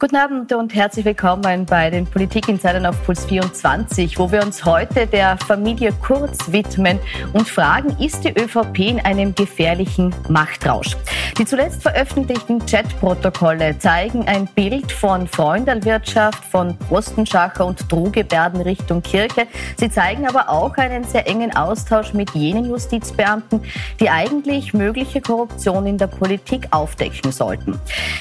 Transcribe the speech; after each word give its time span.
Guten 0.00 0.16
Abend 0.16 0.50
und 0.54 0.74
herzlich 0.74 1.04
willkommen 1.04 1.66
bei 1.66 1.90
den 1.90 2.06
Politikinsidern 2.06 2.86
auf 2.86 3.04
Puls 3.04 3.26
24, 3.26 4.18
wo 4.18 4.32
wir 4.32 4.42
uns 4.42 4.64
heute 4.64 5.06
der 5.06 5.36
Familie 5.36 5.92
Kurz 5.92 6.50
widmen 6.50 6.98
und 7.34 7.46
fragen, 7.46 7.94
ist 8.02 8.24
die 8.24 8.30
ÖVP 8.30 8.78
in 8.78 9.00
einem 9.00 9.34
gefährlichen 9.34 10.14
Machtrausch? 10.30 10.96
Die 11.36 11.44
zuletzt 11.44 11.82
veröffentlichten 11.82 12.64
Chatprotokolle 12.64 13.78
zeigen 13.78 14.26
ein 14.26 14.46
Bild 14.46 14.90
von 14.90 15.28
Freundalwirtschaft, 15.28 16.46
von 16.46 16.78
Postenschacher 16.78 17.66
und 17.66 17.92
Drohgebärden 17.92 18.62
Richtung 18.62 19.02
Kirche. 19.02 19.46
Sie 19.76 19.90
zeigen 19.90 20.26
aber 20.26 20.48
auch 20.48 20.78
einen 20.78 21.04
sehr 21.04 21.28
engen 21.28 21.54
Austausch 21.54 22.14
mit 22.14 22.30
jenen 22.30 22.64
Justizbeamten, 22.64 23.60
die 24.00 24.08
eigentlich 24.08 24.72
mögliche 24.72 25.20
Korruption 25.20 25.86
in 25.86 25.98
der 25.98 26.06
Politik 26.06 26.68
aufdecken 26.70 27.32
sollten. 27.32 27.78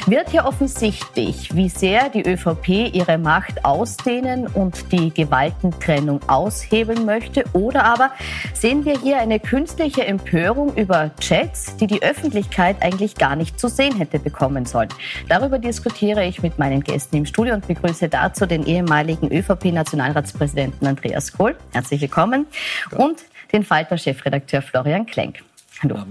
Wird 0.08 0.30
hier 0.30 0.44
offensichtlich, 0.44 1.56
wie 1.56 1.69
sehr 1.70 2.10
die 2.10 2.28
ÖVP 2.28 2.94
ihre 2.94 3.18
Macht 3.18 3.64
ausdehnen 3.66 4.48
und 4.48 4.92
die 4.92 5.14
Gewaltentrennung 5.14 6.20
aushebeln 6.28 7.06
möchte. 7.06 7.46
Oder 7.54 7.86
aber 7.86 8.12
sehen 8.54 8.86
wir 8.86 9.00
hier 9.00 9.20
eine 9.20 9.40
künstliche 9.40 10.06
Empörung 10.06 10.76
über 10.76 11.12
Chats, 11.20 11.76
die 11.78 11.88
die 11.88 12.02
Öffentlichkeit 12.02 12.78
eigentlich 12.82 13.16
gar 13.16 13.36
nicht 13.36 13.60
zu 13.60 13.68
sehen 13.68 13.96
hätte 13.98 14.20
bekommen 14.20 14.66
sollen. 14.66 14.90
Darüber 15.28 15.60
diskutiere 15.60 16.26
ich 16.26 16.42
mit 16.42 16.60
meinen 16.60 16.82
Gästen 16.82 17.18
im 17.18 17.26
Studio 17.26 17.54
und 17.54 17.68
begrüße 17.68 18.10
dazu 18.10 18.46
den 18.46 18.66
ehemaligen 18.66 19.32
ÖVP-Nationalratspräsidenten 19.32 20.88
Andreas 20.88 21.34
Kohl. 21.34 21.56
Herzlich 21.72 22.02
willkommen. 22.02 22.48
Und 22.92 23.20
den 23.52 23.64
Falter-Chefredakteur 23.64 24.62
Florian 24.62 25.06
Klenk. 25.06 25.40
Hallo. 25.82 26.04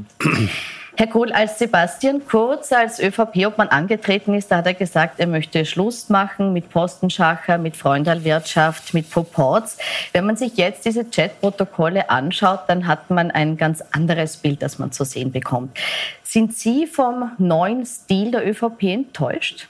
Herr 0.98 1.07
Kohl, 1.07 1.30
als 1.30 1.61
Sebastian 1.61 2.27
Kurz 2.27 2.73
als 2.73 2.99
ÖVP-Obmann 2.99 3.68
angetreten 3.68 4.35
ist, 4.35 4.51
da 4.51 4.57
hat 4.57 4.66
er 4.66 4.74
gesagt, 4.74 5.21
er 5.21 5.29
möchte 5.29 5.65
Schluss 5.65 6.09
machen 6.09 6.52
mit 6.52 6.71
Postenschacher, 6.71 7.57
mit 7.57 7.77
Freundalwirtschaft, 7.77 8.95
mit 8.95 9.09
Proports. 9.09 9.79
Wenn 10.13 10.27
man 10.27 10.37
sich 10.37 10.57
jetzt 10.57 10.85
diese 10.85 11.05
Chatprotokolle 11.05 12.10
anschaut, 12.10 12.63
dann 12.66 12.88
hat 12.88 13.10
man 13.10 13.30
ein 13.30 13.57
ganz 13.57 13.80
anderes 13.93 14.38
Bild, 14.38 14.60
das 14.60 14.80
man 14.80 14.90
zu 14.90 15.05
sehen 15.05 15.30
bekommt. 15.30 15.79
Sind 16.24 16.57
Sie 16.57 16.88
vom 16.88 17.30
neuen 17.38 17.87
Stil 17.87 18.33
der 18.33 18.45
ÖVP 18.45 18.83
enttäuscht? 18.83 19.68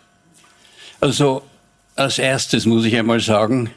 Also 0.99 1.43
als 1.95 2.19
erstes 2.19 2.65
muss 2.65 2.87
ich 2.87 2.97
einmal 2.97 3.21
sagen, 3.21 3.69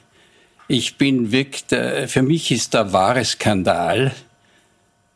ich 0.69 0.97
bin 0.97 1.33
wirklich, 1.33 1.65
für 2.09 2.21
mich 2.21 2.49
ist 2.49 2.73
der 2.73 2.93
wahre 2.93 3.25
Skandal 3.25 4.13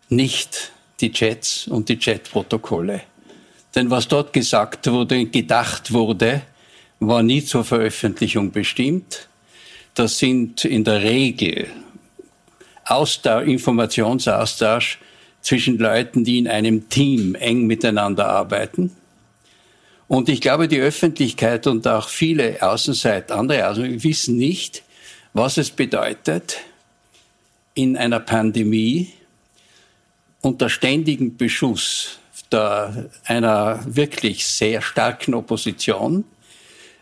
nicht 0.09 0.73
die 1.01 1.11
Chats 1.11 1.67
und 1.67 1.89
die 1.89 1.97
Chatprotokolle. 1.97 3.01
Denn 3.75 3.89
was 3.89 4.07
dort 4.07 4.31
gesagt 4.31 4.89
wurde, 4.89 5.25
gedacht 5.25 5.91
wurde, 5.91 6.41
war 6.99 7.21
nie 7.21 7.43
zur 7.43 7.65
Veröffentlichung 7.65 8.51
bestimmt. 8.51 9.27
Das 9.93 10.17
sind 10.17 10.65
in 10.65 10.83
der 10.83 11.01
Regel 11.01 11.67
Austausch, 12.85 13.47
Informationsaustausch 13.47 14.99
zwischen 15.41 15.77
Leuten, 15.77 16.23
die 16.23 16.37
in 16.37 16.47
einem 16.47 16.89
Team 16.89 17.35
eng 17.35 17.67
miteinander 17.67 18.27
arbeiten. 18.27 18.95
Und 20.07 20.29
ich 20.29 20.39
glaube, 20.39 20.67
die 20.67 20.79
Öffentlichkeit 20.79 21.67
und 21.67 21.87
auch 21.87 22.09
viele 22.09 22.61
Außenseiter, 22.61 23.35
andere 23.35 23.67
Außenseiter 23.67 24.03
wissen 24.03 24.37
nicht, 24.37 24.83
was 25.33 25.57
es 25.57 25.71
bedeutet, 25.71 26.57
in 27.73 27.97
einer 27.97 28.19
Pandemie 28.19 29.13
unter 30.45 30.69
ständigem 30.69 31.37
Beschuss 31.37 32.19
der, 32.51 33.09
einer 33.25 33.79
wirklich 33.87 34.45
sehr 34.45 34.79
starken 34.83 35.33
Opposition 35.33 36.23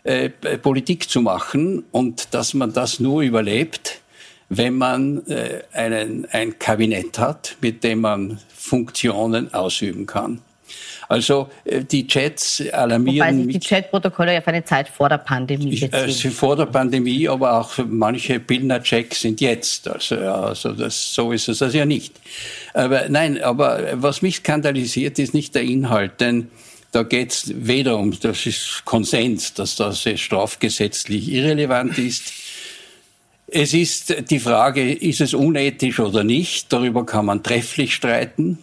äh, 0.02 0.30
Politik 0.30 1.10
zu 1.10 1.20
machen 1.20 1.84
und 1.92 2.32
dass 2.32 2.54
man 2.54 2.72
das 2.72 3.00
nur 3.00 3.20
überlebt, 3.20 4.00
wenn 4.48 4.74
man 4.78 5.26
äh, 5.26 5.62
einen, 5.74 6.26
ein 6.30 6.58
Kabinett 6.58 7.18
hat, 7.18 7.56
mit 7.60 7.84
dem 7.84 8.00
man 8.00 8.40
Funktionen 8.54 9.52
ausüben 9.52 10.06
kann. 10.06 10.40
Also 11.08 11.48
äh, 11.64 11.82
die 11.84 12.06
Chats 12.06 12.62
alarmieren. 12.72 13.38
Wobei 13.38 13.44
sich 13.44 13.58
die 13.60 13.68
Chatprotokolle 13.68 14.40
für 14.42 14.48
eine 14.48 14.64
Zeit 14.64 14.88
vor 14.88 15.08
der 15.08 15.18
Pandemie 15.18 15.78
beziehen. 15.78 15.92
Äh, 15.92 16.30
vor 16.30 16.56
der 16.56 16.66
Pandemie, 16.66 17.28
aber 17.28 17.60
auch 17.60 17.72
manche 17.86 18.40
Bildner-Checks 18.40 19.20
sind 19.20 19.40
jetzt. 19.40 19.88
Also, 19.88 20.16
also 20.16 20.72
das, 20.72 21.14
so 21.14 21.32
ist 21.32 21.48
es 21.48 21.62
also 21.62 21.76
ja 21.76 21.84
nicht. 21.84 22.14
Aber 22.72 23.08
nein, 23.08 23.42
aber 23.42 23.80
was 23.94 24.22
mich 24.22 24.36
skandalisiert, 24.36 25.18
ist 25.18 25.34
nicht 25.34 25.54
der 25.54 25.62
Inhalt, 25.62 26.20
denn 26.20 26.50
da 26.94 27.02
geht 27.02 27.32
es 27.32 27.52
weder 27.56 27.98
um, 27.98 28.18
das 28.20 28.46
ist 28.46 28.82
Konsens, 28.84 29.52
dass 29.52 29.74
das 29.74 30.06
strafgesetzlich 30.14 31.28
irrelevant 31.28 31.98
ist. 31.98 32.32
Es 33.48 33.74
ist 33.74 34.30
die 34.30 34.38
Frage, 34.38 34.92
ist 34.92 35.20
es 35.20 35.34
unethisch 35.34 35.98
oder 35.98 36.22
nicht? 36.22 36.72
Darüber 36.72 37.04
kann 37.04 37.26
man 37.26 37.42
trefflich 37.42 37.94
streiten. 37.94 38.58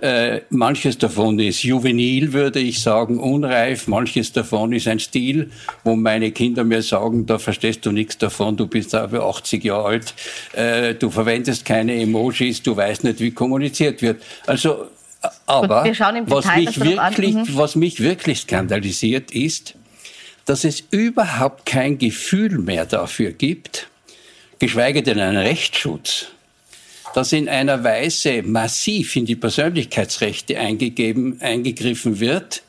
Äh, 0.00 0.42
manches 0.50 0.96
davon 0.96 1.40
ist 1.40 1.64
juvenil, 1.64 2.32
würde 2.32 2.60
ich 2.60 2.80
sagen, 2.80 3.18
unreif. 3.18 3.88
Manches 3.88 4.32
davon 4.32 4.72
ist 4.72 4.86
ein 4.86 5.00
Stil, 5.00 5.50
wo 5.82 5.96
meine 5.96 6.30
Kinder 6.30 6.62
mir 6.62 6.82
sagen, 6.82 7.26
da 7.26 7.38
verstehst 7.40 7.84
du 7.84 7.90
nichts 7.90 8.16
davon, 8.16 8.56
du 8.56 8.68
bist 8.68 8.94
aber 8.94 9.24
80 9.24 9.64
Jahre 9.64 9.88
alt, 9.88 10.14
äh, 10.52 10.94
du 10.94 11.10
verwendest 11.10 11.64
keine 11.64 12.00
Emojis, 12.00 12.62
du 12.62 12.76
weißt 12.76 13.02
nicht, 13.02 13.18
wie 13.18 13.32
kommuniziert 13.32 14.00
wird. 14.00 14.22
Also, 14.46 14.86
aber 15.46 15.82
Gut, 15.82 16.30
was, 16.30 16.46
mich 16.54 16.78
wirklich, 16.78 17.34
mhm. 17.34 17.46
was 17.56 17.74
mich 17.74 18.00
wirklich 18.00 18.38
skandalisiert 18.38 19.32
ist, 19.32 19.74
dass 20.44 20.62
es 20.62 20.84
überhaupt 20.92 21.66
kein 21.66 21.98
Gefühl 21.98 22.58
mehr 22.58 22.86
dafür 22.86 23.32
gibt, 23.32 23.88
geschweige 24.60 25.02
denn 25.02 25.18
einen 25.18 25.38
Rechtsschutz 25.38 26.28
dass 27.14 27.32
in 27.32 27.48
einer 27.48 27.84
Weise 27.84 28.42
massiv 28.42 29.16
in 29.16 29.26
die 29.26 29.36
Persönlichkeitsrechte 29.36 30.58
eingegeben, 30.58 31.40
eingegriffen 31.40 32.20
wird, 32.20 32.62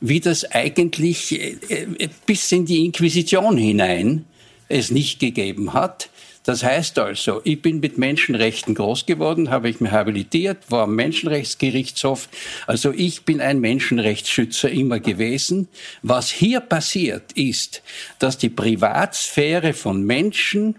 wie 0.00 0.20
das 0.20 0.50
eigentlich 0.50 1.32
äh, 1.32 1.56
äh, 1.68 2.08
bis 2.26 2.50
in 2.52 2.66
die 2.66 2.84
Inquisition 2.84 3.56
hinein 3.56 4.24
es 4.68 4.90
nicht 4.90 5.18
gegeben 5.18 5.72
hat. 5.72 6.10
Das 6.44 6.62
heißt 6.64 6.98
also, 6.98 7.42
ich 7.44 7.60
bin 7.60 7.80
mit 7.80 7.98
Menschenrechten 7.98 8.74
groß 8.74 9.04
geworden, 9.04 9.50
habe 9.50 9.68
ich 9.68 9.80
mich 9.80 9.92
habilitiert, 9.92 10.70
war 10.70 10.84
am 10.84 10.94
Menschenrechtsgerichtshof. 10.94 12.30
Also 12.66 12.90
ich 12.90 13.26
bin 13.26 13.42
ein 13.42 13.60
Menschenrechtsschützer 13.60 14.70
immer 14.70 14.98
gewesen. 14.98 15.68
Was 16.02 16.30
hier 16.30 16.60
passiert 16.60 17.32
ist, 17.32 17.82
dass 18.18 18.38
die 18.38 18.48
Privatsphäre 18.48 19.74
von 19.74 20.02
Menschen 20.02 20.76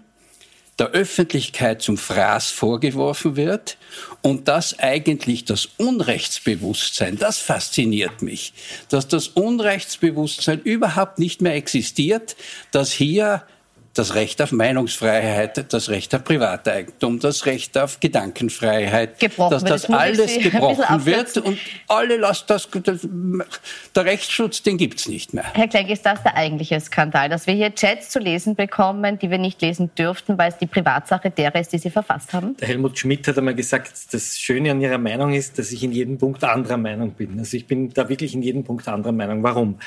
der 0.80 0.88
Öffentlichkeit 0.88 1.82
zum 1.82 1.98
Fraß 1.98 2.50
vorgeworfen 2.50 3.36
wird 3.36 3.76
und 4.22 4.48
dass 4.48 4.78
eigentlich 4.78 5.44
das 5.44 5.68
Unrechtsbewusstsein, 5.76 7.18
das 7.18 7.38
fasziniert 7.38 8.22
mich, 8.22 8.54
dass 8.88 9.06
das 9.06 9.28
Unrechtsbewusstsein 9.28 10.60
überhaupt 10.62 11.18
nicht 11.18 11.42
mehr 11.42 11.54
existiert, 11.54 12.34
dass 12.72 12.90
hier 12.90 13.42
das 13.94 14.14
Recht 14.14 14.40
auf 14.40 14.52
Meinungsfreiheit, 14.52 15.72
das 15.72 15.88
Recht 15.88 16.14
auf 16.14 16.22
Privateigentum, 16.22 17.18
das 17.18 17.46
Recht 17.46 17.76
auf 17.76 17.98
Gedankenfreiheit, 17.98 19.18
gebrochen 19.18 19.50
dass 19.50 19.64
das, 19.64 19.82
das 19.82 19.90
alles 19.90 20.38
gebrochen 20.42 21.06
wird 21.06 21.36
und 21.38 21.58
alle 21.88 22.16
lassen 22.16 22.44
das, 22.46 22.68
das, 22.84 23.08
der 23.94 24.04
Rechtsschutz, 24.04 24.62
den 24.62 24.76
gibt's 24.76 25.08
nicht 25.08 25.34
mehr. 25.34 25.44
Herr 25.54 25.66
Klenk, 25.66 25.90
ist 25.90 26.06
das 26.06 26.22
der 26.22 26.36
eigentliche 26.36 26.80
Skandal, 26.80 27.28
dass 27.28 27.48
wir 27.48 27.54
hier 27.54 27.74
Chats 27.74 28.10
zu 28.10 28.20
lesen 28.20 28.54
bekommen, 28.54 29.18
die 29.18 29.30
wir 29.30 29.38
nicht 29.38 29.60
lesen 29.60 29.90
dürften, 29.98 30.38
weil 30.38 30.50
es 30.50 30.58
die 30.58 30.66
Privatsache 30.66 31.30
derer 31.30 31.60
ist, 31.60 31.72
die 31.72 31.78
Sie 31.78 31.90
verfasst 31.90 32.32
haben? 32.32 32.56
Der 32.58 32.68
Helmut 32.68 32.96
Schmidt 32.96 33.26
hat 33.26 33.38
einmal 33.38 33.56
gesagt, 33.56 33.92
das 34.12 34.38
Schöne 34.38 34.70
an 34.70 34.80
Ihrer 34.80 34.98
Meinung 34.98 35.32
ist, 35.32 35.58
dass 35.58 35.72
ich 35.72 35.82
in 35.82 35.90
jedem 35.90 36.16
Punkt 36.16 36.44
anderer 36.44 36.76
Meinung 36.76 37.12
bin. 37.12 37.38
Also 37.40 37.56
ich 37.56 37.66
bin 37.66 37.92
da 37.92 38.08
wirklich 38.08 38.34
in 38.34 38.42
jedem 38.42 38.62
Punkt 38.62 38.86
anderer 38.86 39.12
Meinung. 39.12 39.42
Warum? 39.42 39.80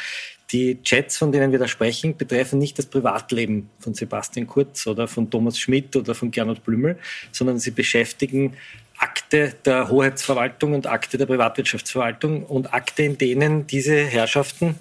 Die 0.51 0.81
Chats, 0.83 1.17
von 1.17 1.31
denen 1.31 1.51
wir 1.51 1.59
da 1.59 1.67
sprechen, 1.67 2.15
betreffen 2.15 2.59
nicht 2.59 2.77
das 2.77 2.85
Privatleben 2.85 3.69
von 3.79 3.93
Sebastian 3.93 4.45
Kurz 4.45 4.85
oder 4.85 5.07
von 5.07 5.29
Thomas 5.29 5.57
Schmidt 5.57 5.95
oder 5.95 6.13
von 6.13 6.31
Gernot 6.31 6.63
Blümel, 6.63 6.97
sondern 7.31 7.59
sie 7.59 7.71
beschäftigen 7.71 8.55
Akte 8.97 9.55
der 9.65 9.89
Hoheitsverwaltung 9.89 10.73
und 10.73 10.87
Akte 10.87 11.17
der 11.17 11.25
Privatwirtschaftsverwaltung 11.25 12.43
und 12.43 12.73
Akte, 12.73 13.03
in 13.03 13.17
denen 13.17 13.67
diese 13.67 13.95
Herrschaften, 13.95 14.75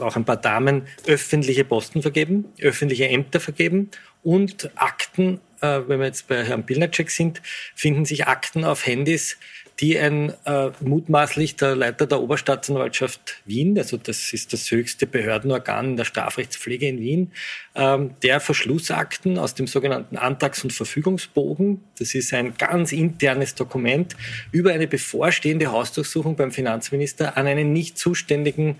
auch 0.00 0.16
ein 0.16 0.24
paar 0.24 0.36
Damen, 0.36 0.82
öffentliche 1.06 1.64
Posten 1.64 2.02
vergeben, 2.02 2.46
öffentliche 2.60 3.08
Ämter 3.08 3.40
vergeben 3.40 3.90
und 4.22 4.70
Akten, 4.74 5.40
äh, 5.60 5.80
wenn 5.86 6.00
wir 6.00 6.06
jetzt 6.06 6.28
bei 6.28 6.44
Herrn 6.44 6.66
Pilnacek 6.66 7.10
sind, 7.10 7.40
finden 7.74 8.04
sich 8.04 8.26
Akten 8.26 8.64
auf 8.64 8.86
Handys, 8.86 9.38
die 9.80 9.98
ein 9.98 10.34
äh, 10.44 10.70
mutmaßlich 10.80 11.56
der 11.56 11.74
Leiter 11.74 12.06
der 12.06 12.20
Oberstaatsanwaltschaft 12.20 13.40
Wien, 13.46 13.78
also 13.78 13.96
das 13.96 14.32
ist 14.32 14.52
das 14.52 14.70
höchste 14.70 15.06
Behördenorgan 15.06 15.96
der 15.96 16.04
Strafrechtspflege 16.04 16.86
in 16.86 17.00
Wien, 17.00 17.32
ähm, 17.74 18.14
der 18.22 18.40
Verschlussakten 18.40 19.38
aus 19.38 19.54
dem 19.54 19.66
sogenannten 19.66 20.16
Antrags- 20.16 20.62
und 20.62 20.72
Verfügungsbogen, 20.72 21.82
das 21.98 22.14
ist 22.14 22.32
ein 22.34 22.54
ganz 22.58 22.92
internes 22.92 23.54
Dokument 23.54 24.16
über 24.52 24.72
eine 24.72 24.86
bevorstehende 24.86 25.72
Hausdurchsuchung 25.72 26.36
beim 26.36 26.52
Finanzminister 26.52 27.36
an 27.36 27.46
einen 27.46 27.72
nicht 27.72 27.98
zuständigen 27.98 28.78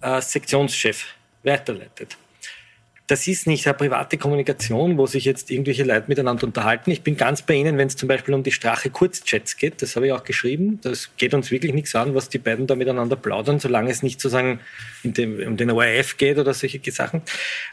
äh, 0.00 0.20
Sektionschef 0.20 1.06
weiterleitet 1.42 2.16
das 3.08 3.26
ist 3.26 3.46
nicht 3.46 3.66
eine 3.66 3.74
private 3.74 4.16
Kommunikation, 4.16 4.96
wo 4.96 5.06
sich 5.06 5.24
jetzt 5.24 5.50
irgendwelche 5.50 5.82
Leute 5.82 6.04
miteinander 6.06 6.44
unterhalten. 6.46 6.90
Ich 6.90 7.02
bin 7.02 7.16
ganz 7.16 7.42
bei 7.42 7.54
Ihnen, 7.54 7.76
wenn 7.76 7.88
es 7.88 7.96
zum 7.96 8.08
Beispiel 8.08 8.32
um 8.32 8.42
die 8.42 8.52
Strache 8.52 8.90
Kurzchats 8.90 9.56
geht. 9.56 9.82
Das 9.82 9.96
habe 9.96 10.06
ich 10.06 10.12
auch 10.12 10.24
geschrieben. 10.24 10.78
Das 10.82 11.10
geht 11.16 11.34
uns 11.34 11.50
wirklich 11.50 11.74
nichts 11.74 11.94
an, 11.94 12.14
was 12.14 12.28
die 12.28 12.38
beiden 12.38 12.66
da 12.66 12.76
miteinander 12.76 13.16
plaudern, 13.16 13.58
solange 13.58 13.90
es 13.90 14.02
nicht 14.02 14.20
sozusagen 14.20 14.60
dem, 15.02 15.40
um 15.46 15.56
den 15.56 15.70
ORF 15.70 16.16
geht 16.16 16.38
oder 16.38 16.54
solche 16.54 16.80
Sachen. 16.92 17.22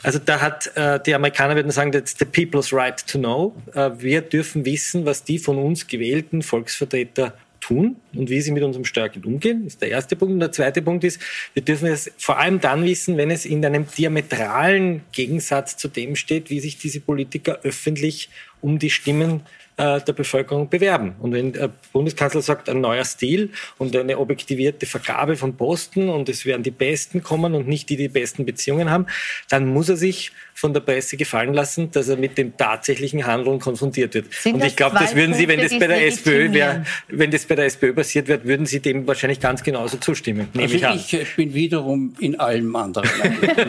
Also 0.04 0.20
da 0.20 0.42
hat 0.42 0.76
äh, 0.76 1.00
die 1.06 1.14
Amerikaner 1.14 1.56
würden 1.56 1.72
sagen, 1.72 1.92
that's 1.92 2.16
the 2.18 2.26
people's 2.26 2.74
right 2.74 3.06
to 3.08 3.20
know. 3.20 3.56
Äh, 3.74 3.92
wir 3.98 4.22
dürfen 4.22 4.66
wissen, 4.66 5.06
was 5.06 5.24
die 5.24 5.38
von 5.38 5.58
uns 5.58 5.88
gewählten 5.88 6.42
Volksvertreter 6.42 7.34
tun 7.70 7.98
und 8.16 8.30
wie 8.30 8.42
sie 8.42 8.52
mit 8.52 8.64
unserem 8.64 8.84
Steuergeld 8.84 9.26
umgehen, 9.26 9.68
ist 9.68 9.82
der 9.82 9.90
erste 9.90 10.16
Punkt. 10.16 10.34
Und 10.34 10.40
der 10.40 10.52
zweite 10.52 10.82
Punkt 10.82 11.04
ist, 11.04 11.22
wir 11.54 11.64
dürfen 11.64 11.88
es 11.88 12.12
vor 12.18 12.40
allem 12.40 12.60
dann 12.60 12.84
wissen, 12.84 13.16
wenn 13.18 13.30
es 13.30 13.46
in 13.46 13.64
einem 13.64 13.86
diametralen 13.86 15.02
Gegensatz 15.12 15.78
zu 15.78 15.88
dem 15.88 16.16
steht, 16.16 16.50
wie 16.50 16.60
sich 16.60 16.80
diese 16.80 17.00
Politiker 17.00 17.60
öffentlich 17.64 18.30
um 18.60 18.80
die 18.80 18.90
Stimmen 18.90 19.42
äh, 19.80 20.02
der 20.02 20.14
Bevölkerung 20.14 20.70
bewerben. 20.70 21.16
Und 21.20 21.32
wenn 21.32 21.54
der 21.54 21.72
Bundeskanzler 21.94 22.42
sagt, 22.42 22.70
ein 22.70 22.82
neuer 22.82 23.06
Stil 23.06 23.50
und 23.78 23.96
eine 23.96 24.20
objektivierte 24.20 24.86
Vergabe 24.86 25.36
von 25.36 25.56
Posten 25.56 26.10
und 26.10 26.30
es 26.30 26.46
werden 26.46 26.64
die 26.64 26.72
Besten 26.72 27.24
kommen 27.24 27.56
und 27.56 27.68
nicht 27.68 27.90
die, 27.90 27.96
die 27.96 28.10
die 28.10 28.20
besten 28.20 28.46
Beziehungen 28.46 28.90
haben, 28.90 29.06
dann 29.50 29.68
muss 29.68 29.90
er 29.90 29.96
sich 29.96 30.32
von 30.54 30.74
der 30.74 30.82
Presse 30.82 31.16
gefallen 31.16 31.54
lassen, 31.54 31.90
dass 31.92 32.10
er 32.10 32.18
mit 32.18 32.38
dem 32.38 32.58
tatsächlichen 32.58 33.26
Handeln 33.26 33.60
konfrontiert 33.60 34.14
wird. 34.14 34.34
Sind 34.34 34.56
und 34.56 34.66
ich 34.66 34.76
glaube, 34.76 34.98
das 35.00 35.16
würden 35.16 35.34
Sie, 35.34 35.48
wenn 35.48 35.62
das 35.62 35.72
bei 35.80 35.88
der 35.88 36.06
SPÖ 36.06 36.52
wäre, 36.52 36.84
wenn 37.08 37.32
das 37.32 37.46
bei 37.46 37.56
der 37.56 37.66
SPÖ 37.66 37.94
passiert 37.94 38.28
wird, 38.28 38.46
würden 38.46 38.66
Sie 38.66 38.82
dem 38.82 39.08
wahrscheinlich 39.08 39.40
ganz 39.40 39.64
genauso 39.64 39.98
zustimmen. 39.98 40.50
Also 40.58 40.76
ich, 40.76 40.84
ich, 40.84 41.14
ich, 41.14 41.36
bin 41.38 41.54
wiederum 41.54 42.14
in 42.20 42.38
allem 42.38 42.76
anderen. 42.76 43.08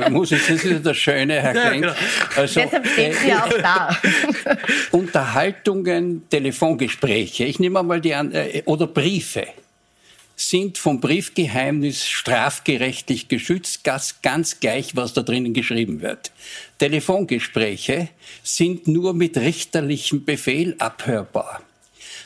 Man 0.01 0.13
muss 0.13 0.31
jetzt, 0.31 0.51
das 0.51 0.65
ist 0.65 0.85
das 0.85 0.97
Schöne, 0.97 1.41
Herr 1.41 1.53
Klenk. 1.53 1.83
Genau. 1.83 1.95
also, 2.35 2.61
Deshalb 2.61 2.87
stehen 2.89 3.13
Sie 3.13 3.33
auch 3.35 3.59
da. 3.59 3.97
Unterhaltungen, 4.91 6.00
Telefongespräche, 6.29 7.45
ich 7.45 7.59
nehme 7.59 7.83
mal 7.83 8.01
die 8.01 8.15
an, 8.15 8.33
äh, 8.33 8.63
oder 8.67 8.87
Briefe 8.87 9.47
sind 10.41 10.79
vom 10.79 11.01
Briefgeheimnis 11.01 12.09
strafgerechtlich 12.09 13.29
geschützt, 13.29 13.85
ganz, 13.85 14.23
ganz 14.23 14.59
gleich, 14.59 14.97
was 14.97 15.13
da 15.13 15.23
drinnen 15.23 15.53
geschrieben 15.53 16.01
wird. 16.01 16.33
Telefongespräche 16.79 18.09
sind 18.43 18.89
nur 18.89 19.13
mit 19.13 19.37
richterlichem 19.37 20.25
Befehl 20.25 20.77
abhörbar. 20.79 21.61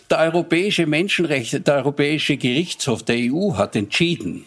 Der 0.09 0.19
Europäische 0.19 0.87
Menschenrechte, 0.87 1.61
der 1.61 1.76
Europäische 1.76 2.37
Gerichtshof 2.37 3.03
der 3.03 3.17
EU 3.19 3.55
hat 3.55 3.75
entschieden, 3.75 4.44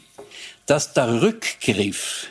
dass 0.65 0.93
der 0.93 1.21
Rückgriff 1.21 2.27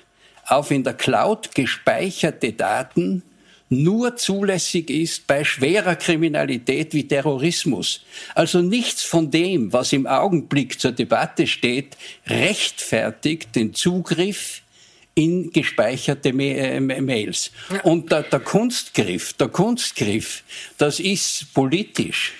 auf 0.47 0.71
in 0.71 0.85
der 0.85 0.95
Cloud 0.95 1.55
gespeicherte 1.55 2.53
Daten 2.53 3.23
nur 3.69 4.17
zulässig 4.17 4.91
ist 4.91 5.27
bei 5.27 5.43
schwerer 5.43 5.97
Kriminalität 5.97 6.95
wie 6.95 7.09
Terrorismus. 7.09 8.03
Also 8.35 8.63
nichts 8.63 9.03
von 9.03 9.31
dem, 9.31 9.73
was 9.73 9.93
im 9.93 10.07
Augenblick 10.07 10.81
zur 10.81 10.93
Debatte 10.93 11.47
steht, 11.47 11.97
rechtfertigt 12.27 13.57
den 13.57 13.75
Zugriff 13.75 14.63
in 15.17 15.51
gespeicherte 15.51 16.29
äh, 16.29 16.79
Mails. 16.81 17.51
Und 17.83 18.13
der, 18.13 18.23
der 18.23 18.41
Kunstgriff, 18.41 19.33
der 19.33 19.49
Kunstgriff, 19.49 20.45
das 20.79 21.01
ist 21.01 21.53
politisch 21.55 22.35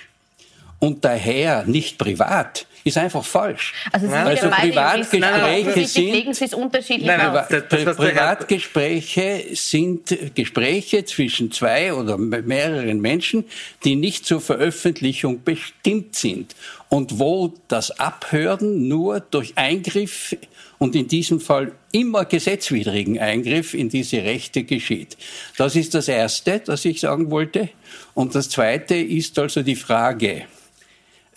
und 0.79 1.03
daher 1.03 1.65
nicht 1.65 1.97
privat 1.97 2.67
ist 2.87 2.97
einfach 2.97 3.23
falsch. 3.23 3.73
Also, 3.91 4.07
also 4.07 4.49
Privatgespräche 4.49 6.33
sind, 6.33 6.53
unterschiedlich 6.53 7.05
nein, 7.05 7.17
nein, 7.17 7.45
das, 7.49 7.63
das, 7.69 7.97
Privatgespräche 7.97 9.45
sind 9.53 10.17
Gespräche 10.33 11.05
zwischen 11.05 11.51
zwei 11.51 11.93
oder 11.93 12.17
mehreren 12.17 12.99
Menschen, 13.01 13.45
die 13.83 13.95
nicht 13.95 14.25
zur 14.25 14.41
Veröffentlichung 14.41 15.43
bestimmt 15.43 16.15
sind 16.15 16.55
und 16.89 17.19
wo 17.19 17.53
das 17.67 17.91
Abhören 17.99 18.87
nur 18.87 19.19
durch 19.19 19.53
Eingriff 19.57 20.35
und 20.77 20.95
in 20.95 21.07
diesem 21.07 21.39
Fall 21.39 21.71
immer 21.91 22.25
gesetzwidrigen 22.25 23.19
Eingriff 23.19 23.73
in 23.73 23.89
diese 23.89 24.23
Rechte 24.23 24.63
geschieht. 24.63 25.17
Das 25.57 25.75
ist 25.75 25.93
das 25.93 26.07
Erste, 26.07 26.61
das 26.63 26.85
ich 26.85 26.99
sagen 26.99 27.31
wollte. 27.31 27.69
Und 28.13 28.35
das 28.35 28.49
Zweite 28.49 28.95
ist 28.95 29.37
also 29.39 29.63
die 29.63 29.75
Frage, 29.75 30.45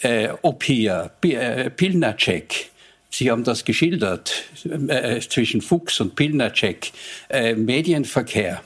äh, 0.03 0.29
hier 0.63 1.11
äh, 1.23 1.71
Pilnacek, 1.71 2.71
Sie 3.13 3.31
haben 3.31 3.43
das 3.43 3.65
geschildert, 3.65 4.45
äh, 4.65 5.21
zwischen 5.21 5.61
Fuchs 5.61 6.01
und 6.01 6.15
Pilnacek, 6.15 6.93
äh, 7.29 7.55
Medienverkehr. 7.55 8.63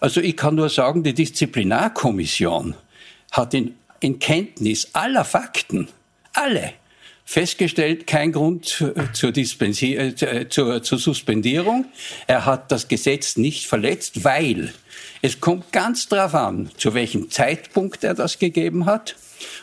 Also 0.00 0.20
ich 0.20 0.36
kann 0.36 0.54
nur 0.54 0.70
sagen, 0.70 1.02
die 1.02 1.12
Disziplinarkommission 1.12 2.74
hat 3.30 3.54
in, 3.54 3.74
in 4.00 4.18
Kenntnis 4.18 4.88
aller 4.94 5.24
Fakten, 5.24 5.88
alle, 6.32 6.72
festgestellt, 7.24 8.06
kein 8.06 8.32
Grund 8.32 8.64
zur, 8.66 8.96
äh, 8.96 10.48
zur, 10.48 10.82
zur 10.82 10.98
Suspendierung. 10.98 11.84
Er 12.26 12.46
hat 12.46 12.72
das 12.72 12.88
Gesetz 12.88 13.36
nicht 13.36 13.66
verletzt, 13.66 14.24
weil 14.24 14.72
es 15.20 15.40
kommt 15.40 15.70
ganz 15.70 16.08
darauf 16.08 16.34
an, 16.34 16.70
zu 16.78 16.94
welchem 16.94 17.30
Zeitpunkt 17.30 18.04
er 18.04 18.14
das 18.14 18.38
gegeben 18.38 18.86
hat 18.86 19.14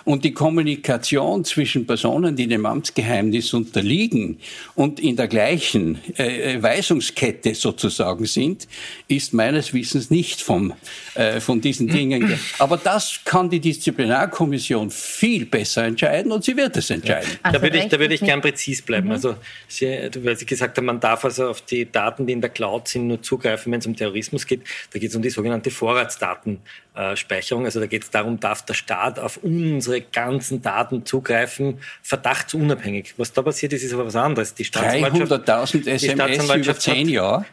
und 0.06 0.24
die 0.24 0.34
Kommunikation 0.34 1.46
zwischen 1.46 1.86
Personen, 1.86 2.36
die 2.36 2.48
dem 2.48 2.66
Amtsgeheimnis 2.66 3.54
unterliegen 3.54 4.40
und 4.76 5.00
in 5.00 5.16
der 5.16 5.28
gleichen 5.28 6.00
äh, 6.18 6.56
äh, 6.56 6.64
Weisungskette 6.64 7.56
sozusagen 7.56 8.26
sind, 8.26 8.68
ist 9.08 9.34
meines 9.34 9.74
Wissens 9.74 10.10
nicht 10.10 10.42
vom, 10.42 10.74
äh, 11.16 11.40
von 11.40 11.62
diesen 11.62 11.88
Dingen. 11.88 12.40
Aber 12.60 12.78
das 12.78 13.22
kann 13.26 13.50
die 13.50 13.60
Disziplinarkommission 13.60 14.90
viel 14.92 15.46
besser 15.46 15.84
entscheiden 15.86 16.32
und 16.32 16.44
sie 16.44 16.56
wird 16.56 16.78
es 16.78 16.90
entscheiden. 16.90 17.30
Also 17.44 17.58
da 17.58 17.64
würde 17.64 17.78
ich, 17.78 17.88
da 17.88 18.00
würde 18.00 18.14
ich 18.14 18.22
gern 18.22 18.42
präzis 18.42 18.82
bleiben. 18.82 19.08
Mhm. 19.08 19.14
Also, 19.14 19.36
Sie, 19.68 19.86
weil 20.24 20.38
Sie 20.38 20.46
gesagt 20.46 20.78
haben, 20.78 20.86
man 20.86 21.00
darf 21.00 21.26
also 21.26 21.50
auf 21.50 21.62
die 21.62 21.90
Daten, 21.90 22.26
die 22.26 22.34
in 22.34 22.42
der 22.42 22.50
Cloud 22.50 22.88
sind, 22.88 23.08
nur 23.08 23.22
zugreifen, 23.22 23.72
wenn 23.72 23.80
es 23.80 23.88
um 23.88 23.96
Terrorismus 23.96 24.46
geht. 24.46 24.62
Da 24.92 25.00
geht 25.00 25.10
es 25.10 25.16
um 25.16 25.22
die 25.22 25.30
sogenannte 25.30 25.72
Vorratsdatenspeicherung. 25.72 27.66
Also 27.66 27.80
da 27.80 27.86
geht 27.86 28.04
es 28.04 28.10
darum, 28.10 28.40
darf 28.40 28.64
der 28.66 28.74
Staat 28.74 29.20
auf 29.20 29.40
unsere 29.76 30.02
ganzen 30.02 30.62
Daten 30.62 31.06
zugreifen, 31.06 31.80
verdachtsunabhängig. 32.02 33.14
Was 33.18 33.34
da 33.34 33.42
passiert 33.42 33.74
ist, 33.74 33.84
ist 33.84 33.94
aber 33.94 34.06
was 34.06 34.16
anderes. 34.16 34.54
Die 34.54 34.66
300.000 34.66 35.88
SMS 35.88 36.56
über 36.56 36.78
zehn 36.78 37.10
Jahre, 37.10 37.46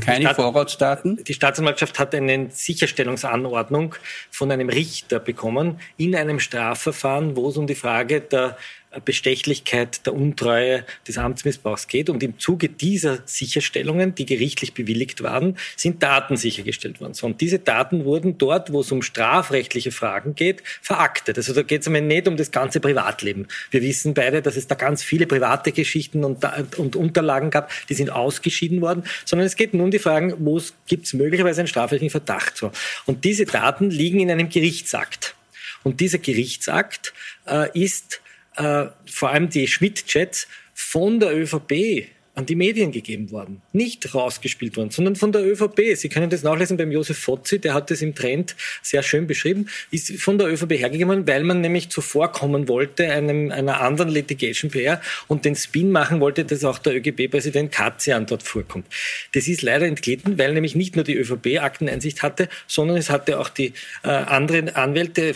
keine 0.00 0.24
Staat, 0.24 0.36
Vorratsdaten. 0.36 1.22
Die 1.24 1.34
Staatsanwaltschaft 1.34 1.98
hat 1.98 2.14
eine 2.14 2.48
Sicherstellungsanordnung 2.50 3.94
von 4.30 4.50
einem 4.50 4.68
Richter 4.68 5.20
bekommen 5.20 5.80
in 5.96 6.14
einem 6.16 6.40
Strafverfahren, 6.40 7.36
wo 7.36 7.48
es 7.48 7.56
um 7.56 7.66
die 7.66 7.74
Frage 7.74 8.20
der 8.20 8.56
Bestechlichkeit, 9.04 10.06
der 10.06 10.14
Untreue, 10.14 10.84
des 11.06 11.18
Amtsmissbrauchs 11.18 11.88
geht. 11.88 12.10
Und 12.10 12.22
im 12.22 12.38
Zuge 12.38 12.68
dieser 12.68 13.18
Sicherstellungen, 13.24 14.14
die 14.14 14.26
gerichtlich 14.26 14.74
bewilligt 14.74 15.22
waren, 15.22 15.56
sind 15.76 16.02
Daten 16.02 16.36
sichergestellt 16.36 17.00
worden. 17.00 17.14
So, 17.14 17.26
und 17.26 17.40
diese 17.40 17.58
Daten 17.58 18.04
wurden 18.04 18.38
dort, 18.38 18.72
wo 18.72 18.80
es 18.80 18.92
um 18.92 19.02
strafrechtliche 19.02 19.92
Fragen 19.92 20.34
geht, 20.34 20.62
veraktet. 20.82 21.36
Also 21.36 21.52
da 21.52 21.62
geht 21.62 21.82
es 21.82 21.88
nicht 21.88 22.28
um 22.28 22.36
das 22.36 22.50
ganze 22.50 22.80
Privatleben. 22.80 23.46
Wir 23.70 23.82
wissen 23.82 24.14
beide, 24.14 24.42
dass 24.42 24.56
es 24.56 24.66
da 24.66 24.74
ganz 24.74 25.02
viele 25.02 25.26
private 25.26 25.72
Geschichten 25.72 26.24
und, 26.24 26.44
und 26.76 26.96
Unterlagen 26.96 27.50
gab, 27.50 27.70
die 27.88 27.94
sind 27.94 28.10
ausgeschieden 28.10 28.80
worden, 28.80 29.04
sondern 29.24 29.46
es 29.46 29.56
geht 29.56 29.74
nur 29.74 29.84
um 29.84 29.90
die 29.90 29.98
Fragen, 29.98 30.34
wo 30.38 30.60
gibt 30.86 31.06
es 31.06 31.14
möglicherweise 31.14 31.60
einen 31.60 31.68
strafrechtlichen 31.68 32.10
Verdacht. 32.10 32.56
So. 32.56 32.70
Und 33.06 33.24
diese 33.24 33.44
Daten 33.44 33.90
liegen 33.90 34.20
in 34.20 34.30
einem 34.30 34.48
Gerichtsakt. 34.48 35.34
Und 35.82 36.00
dieser 36.00 36.18
Gerichtsakt 36.18 37.12
äh, 37.46 37.68
ist 37.78 38.20
äh, 38.56 38.86
vor 39.10 39.30
allem 39.30 39.48
die 39.48 39.66
Schmidt-Chats 39.66 40.48
von 40.74 41.20
der 41.20 41.36
ÖVP 41.36 42.08
an 42.34 42.46
die 42.46 42.56
Medien 42.56 42.90
gegeben 42.90 43.30
worden. 43.30 43.62
Nicht 43.72 44.14
rausgespielt 44.14 44.76
worden, 44.76 44.90
sondern 44.90 45.14
von 45.14 45.30
der 45.30 45.46
ÖVP. 45.46 45.96
Sie 45.96 46.08
können 46.08 46.30
das 46.30 46.42
nachlesen 46.42 46.76
beim 46.76 46.90
Josef 46.90 47.18
Fozzi, 47.18 47.60
der 47.60 47.74
hat 47.74 47.90
das 47.90 48.02
im 48.02 48.14
Trend 48.14 48.56
sehr 48.82 49.02
schön 49.02 49.26
beschrieben, 49.26 49.68
ist 49.90 50.12
von 50.20 50.36
der 50.38 50.48
ÖVP 50.48 50.72
hergegeben, 50.72 51.26
weil 51.26 51.44
man 51.44 51.60
nämlich 51.60 51.90
zuvorkommen 51.90 52.68
wollte 52.68 53.08
einem, 53.08 53.52
einer 53.52 53.80
anderen 53.80 54.10
Litigation 54.10 54.70
PR 54.70 55.00
und 55.28 55.44
den 55.44 55.54
Spin 55.54 55.90
machen 55.90 56.20
wollte, 56.20 56.44
dass 56.44 56.64
auch 56.64 56.78
der 56.78 56.96
ÖGB-Präsident 56.96 57.70
Katzian 57.70 58.26
dort 58.26 58.42
vorkommt. 58.42 58.86
Das 59.32 59.46
ist 59.46 59.62
leider 59.62 59.86
entglitten, 59.86 60.36
weil 60.36 60.52
nämlich 60.54 60.74
nicht 60.74 60.96
nur 60.96 61.04
die 61.04 61.16
ÖVP 61.16 61.60
Akteneinsicht 61.60 62.22
hatte, 62.22 62.48
sondern 62.66 62.96
es 62.96 63.10
hatte 63.10 63.38
auch 63.38 63.48
die 63.48 63.74
äh, 64.02 64.08
anderen 64.08 64.74
Anwälte, 64.74 65.34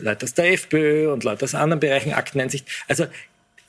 Leute 0.00 0.24
aus 0.24 0.34
der 0.34 0.52
FPÖ 0.52 1.12
und 1.12 1.24
Leute 1.24 1.44
aus 1.44 1.54
anderen 1.54 1.80
Bereichen 1.80 2.12
Akteneinsicht. 2.12 2.66
Also 2.86 3.06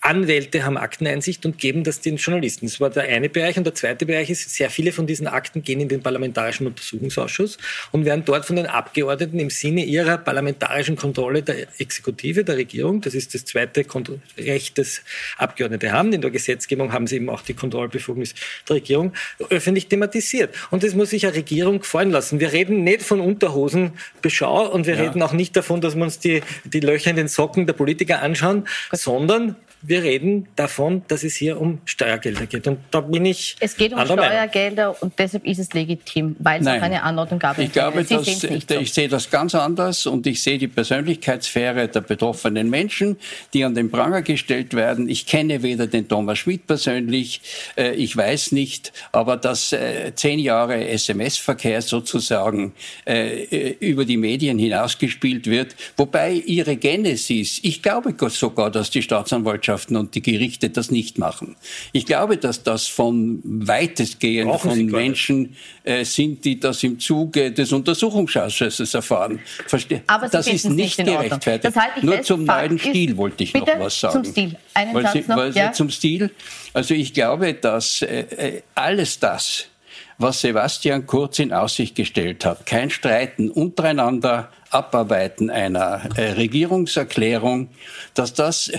Anwälte 0.08 0.64
haben 0.64 0.78
Akteneinsicht 0.78 1.46
und 1.46 1.58
geben 1.58 1.84
das 1.84 2.00
den 2.00 2.16
Journalisten. 2.16 2.66
Das 2.66 2.80
war 2.80 2.90
der 2.90 3.04
eine 3.04 3.28
Bereich. 3.28 3.58
Und 3.58 3.66
der 3.66 3.76
zweite 3.76 4.06
Bereich 4.06 4.30
ist, 4.30 4.50
sehr 4.50 4.70
viele 4.70 4.94
von 4.94 5.06
diesen 5.06 5.28
Akten 5.28 5.64
gehen 5.64 5.82
in 5.82 5.90
den 5.90 6.02
Parlamentarischen 6.02 6.66
Untersuchungsausschuss 6.66 7.58
und 7.92 8.06
werden 8.06 8.24
dort 8.24 8.46
von 8.46 8.56
den 8.56 8.68
Abgeordneten 8.68 9.38
im 9.38 9.50
Sinne 9.50 9.84
ihrer 9.84 10.18
parlamentarischen 10.18 10.96
Kontrolle 10.96 11.44
der 11.44 11.68
Exekutive, 11.78 12.46
der 12.46 12.56
Regierung, 12.56 13.02
das 13.02 13.16
ist 13.16 13.34
das 13.34 13.44
zweite 13.44 13.86
Recht, 14.38 14.78
das 14.78 15.02
Abgeordnete 15.38 15.92
haben. 15.92 16.14
In 16.14 16.22
der 16.22 16.32
Gesetzgebung 16.32 16.94
haben 16.94 17.06
sie 17.06 17.18
eben 17.18 17.30
auch 17.30 17.42
die 17.42 17.54
Kontrollbefugnis 17.54 18.34
der 18.70 18.78
Regierung 18.78 19.12
öffentlich 19.50 19.88
thematisiert. 19.88 20.56
Und 20.72 20.84
das 20.84 20.96
muss 20.96 21.10
sich 21.10 21.26
eine 21.26 21.36
Regierung 21.36 21.80
gefallen 21.80 22.12
lassen. 22.12 22.40
Wir 22.40 22.54
reden 22.54 22.86
nicht 22.86 23.04
von 23.04 23.20
Unterhosenbeschau 23.20 24.72
und 24.72 24.88
wir 24.88 24.96
ja. 24.96 25.04
reden 25.04 25.22
auch 25.22 25.34
nicht 25.34 25.56
davon, 25.58 25.82
dass 25.82 25.96
wir 25.96 26.04
uns 26.04 26.20
die, 26.20 26.42
die 26.64 26.80
Löcher 26.80 27.10
in 27.10 27.18
den 27.18 27.28
Socken 27.28 27.68
der 27.68 27.74
Politiker 27.74 28.22
anschauen, 28.22 28.66
sondern 28.94 29.58
wir 29.82 30.04
reden 30.04 30.48
davon, 30.56 31.04
dass 31.08 31.24
es 31.24 31.36
hier 31.36 31.62
um 31.62 31.80
Steuergelder 31.86 32.48
geht. 32.48 32.68
Und 32.68 32.80
da 32.90 33.02
bin 33.02 33.26
ich. 33.26 33.56
Es 33.60 33.78
geht 33.78 33.94
um 33.94 34.04
Steuergelder 34.04 35.02
und 35.02 35.14
deshalb 35.20 35.46
ist 35.46 35.60
es 35.60 35.74
legitim, 35.74 36.36
weil 36.40 36.62
es 36.62 36.68
auch 36.68 36.82
eine 36.82 37.04
Anordnung 37.04 37.40
gab. 37.40 37.60
Ich 37.60 37.72
glaube, 37.72 38.04
dass, 38.04 38.42
so. 38.42 38.48
ich 38.48 38.94
sehe 38.94 39.08
das 39.08 39.30
ganz 39.30 39.54
anders 39.54 40.08
und 40.08 40.26
ich 40.26 40.42
sehe 40.42 40.58
die 40.58 40.68
Persönlichkeitssphäre 40.68 41.88
der 41.90 42.02
betroffenen 42.02 42.70
Menschen, 42.70 43.18
die 43.54 43.64
an 43.64 43.76
den 43.76 43.92
Pranger 43.92 44.24
gestellt 44.24 44.74
werden. 44.74 45.10
Ich 45.10 45.28
kenne 45.28 45.62
weder 45.62 45.86
den 45.86 46.08
Thomas 46.08 46.40
Schmidt 46.40 46.66
persönlich, 46.66 47.42
äh, 47.78 47.94
ich 47.94 48.18
weiß 48.18 48.54
nicht, 48.54 48.94
aber 49.12 49.38
dass 49.38 49.74
äh, 49.74 50.12
zehn 50.16 50.40
Jahre 50.40 50.88
SMS-Verkehr 50.88 51.82
sozusagen 51.84 52.74
äh, 53.06 53.76
über 53.80 54.06
die 54.06 54.18
Medien 54.18 54.58
hinausgespielt 54.58 55.46
wird, 55.46 55.76
wobei 55.98 56.34
ihre 56.34 56.78
Genesis, 56.78 57.60
ich 57.62 57.84
glaube 57.84 58.16
sogar, 58.30 58.72
dass 58.72 58.90
die 58.90 59.02
Staatsanwaltschaft 59.02 59.67
Staatsanwaltschaften 59.68 59.98
und 59.98 60.16
die 60.16 60.22
Gerichte 60.22 60.70
das 60.70 60.92
nicht 60.92 61.18
machen. 61.18 61.56
Ich 61.92 62.06
glaube, 62.06 62.38
dass 62.38 62.64
das 62.64 62.88
von 62.88 63.42
weitestgehend 63.44 64.50
Brauchen 64.50 64.72
von 64.72 64.86
Menschen 64.86 65.56
äh, 65.84 66.06
sind, 66.06 66.46
die 66.46 66.60
das 66.60 66.84
im 66.84 67.00
Zuge 67.00 67.52
des 67.52 67.72
Untersuchungsausschusses 67.72 68.94
erfahren. 68.94 69.40
Verste 69.68 70.02
Aber 70.08 70.30
das 70.30 70.48
ist 70.48 70.70
nicht, 70.70 70.98
gerechtfertigt. 70.98 71.76
Das 71.76 72.04
Nur 72.04 72.22
zum 72.22 72.46
neuen 72.46 72.80
Stil 72.80 73.18
wollte 73.18 73.44
ich 73.44 73.54
noch 73.54 73.68
was 73.80 74.00
sagen. 74.00 74.24
Zum 74.24 74.32
Stil. 74.32 74.56
Einen 74.74 74.94
weil 74.94 75.04
Satz 75.04 75.14
Sie, 75.14 75.24
noch. 75.28 75.56
Ja. 75.56 75.72
Zum 75.74 75.90
Stil. 75.90 76.32
Also 76.74 76.94
ich 76.94 77.14
glaube, 77.14 77.54
dass 77.54 78.02
äh, 78.02 78.20
äh, 78.20 78.62
alles 78.76 79.20
das, 79.20 79.66
was 80.18 80.42
Sebastian 80.42 81.06
Kurz 81.06 81.40
in 81.40 81.54
Aussicht 81.54 81.96
gestellt 81.96 82.46
hat, 82.46 82.66
kein 82.66 82.90
Streiten 82.90 83.52
untereinander, 83.52 84.50
Abarbeiten 84.70 85.50
einer 85.50 86.02
äh, 86.16 86.32
Regierungserklärung, 86.32 87.70
dass 88.14 88.34
das 88.34 88.72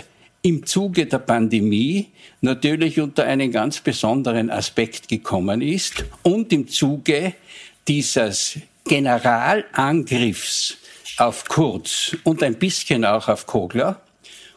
im 0.43 0.65
Zuge 0.67 1.07
der 1.07 1.19
Pandemie 1.19 2.09
natürlich 2.41 3.01
unter 3.01 3.25
einen 3.25 3.51
ganz 3.51 3.81
besonderen 3.81 4.51
Aspekt 4.51 5.09
gekommen 5.09 5.63
ist 5.63 6.05
und 6.23 6.53
im 6.53 6.69
Zuge 6.69 7.35
dieses 7.87 8.59
Generalangriffs 8.85 10.77
auf 11.17 11.47
Kurz 11.49 12.17
und 12.25 12.43
ein 12.43 12.55
bisschen 12.55 13.05
auch 13.05 13.29
auf 13.29 13.47
Kogler. 13.47 14.01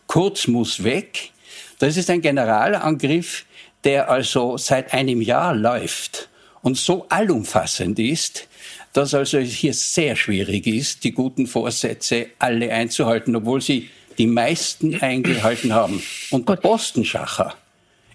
Kurz 0.08 0.48
muss 0.48 0.84
weg. 0.84 1.32
Das 1.80 1.98
ist 1.98 2.10
ein 2.10 2.22
Generalangriff, 2.22 3.46
der 3.84 4.10
also 4.10 4.58
seit 4.58 4.94
einem 4.94 5.22
Jahr 5.22 5.56
läuft 5.56 6.30
und 6.62 6.78
so 6.78 7.08
allumfassend 7.10 7.98
ist, 7.98 8.48
dass 8.94 9.14
also 9.14 9.40
hier 9.40 9.74
sehr 9.74 10.16
schwierig 10.16 10.68
ist, 10.68 11.04
die 11.04 11.14
guten 11.14 11.48
Vorsätze 11.48 12.28
alle 12.40 12.72
einzuhalten, 12.72 13.36
obwohl 13.36 13.62
sie 13.62 13.90
die 14.22 14.28
meisten 14.28 14.96
eingehalten 15.02 15.74
haben. 15.74 16.02
Und 16.30 16.48
der 16.48 16.58
Postenschacher 16.58 17.56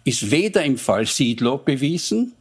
ist 0.04 0.30
weder 0.30 0.62
im 0.62 0.78
Fall 0.78 1.04
Siedlow 1.04 1.58
bewiesen, 1.58 2.32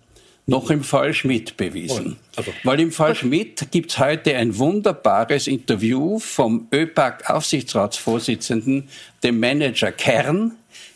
noch 0.46 0.70
im 0.70 0.84
Fall 0.84 1.16
Schmidt 1.16 1.58
bewiesen. 1.58 2.18
Also. 2.36 2.54
Weil 2.64 2.82
im 2.82 2.92
Fall 2.92 3.16
Schmidt 3.16 3.72
gibt 3.72 3.90
es 3.90 3.98
heute 3.98 4.36
ein 4.36 4.56
wunderbares 4.60 5.48
Interview 5.48 6.20
vom 6.20 6.68
ÖPAC-Aufsichtsratsvorsitzenden, 6.72 8.88
dem 9.24 9.40
Manager 9.40 9.92
Kern, 9.92 10.52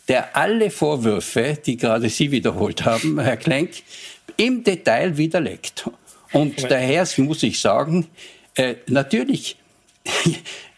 der 0.06 0.36
alle 0.36 0.70
Vorwürfe, 0.70 1.58
die 1.66 1.76
gerade 1.76 2.08
Sie 2.08 2.30
wiederholt 2.30 2.84
haben, 2.84 3.18
Herr 3.18 3.36
Klenk, 3.36 3.70
im 4.36 4.62
Detail 4.62 5.16
widerlegt. 5.16 5.90
Und 6.32 6.70
daher 6.70 7.04
muss 7.16 7.42
ich 7.42 7.58
sagen, 7.58 8.06
äh, 8.54 8.76
natürlich, 8.86 9.56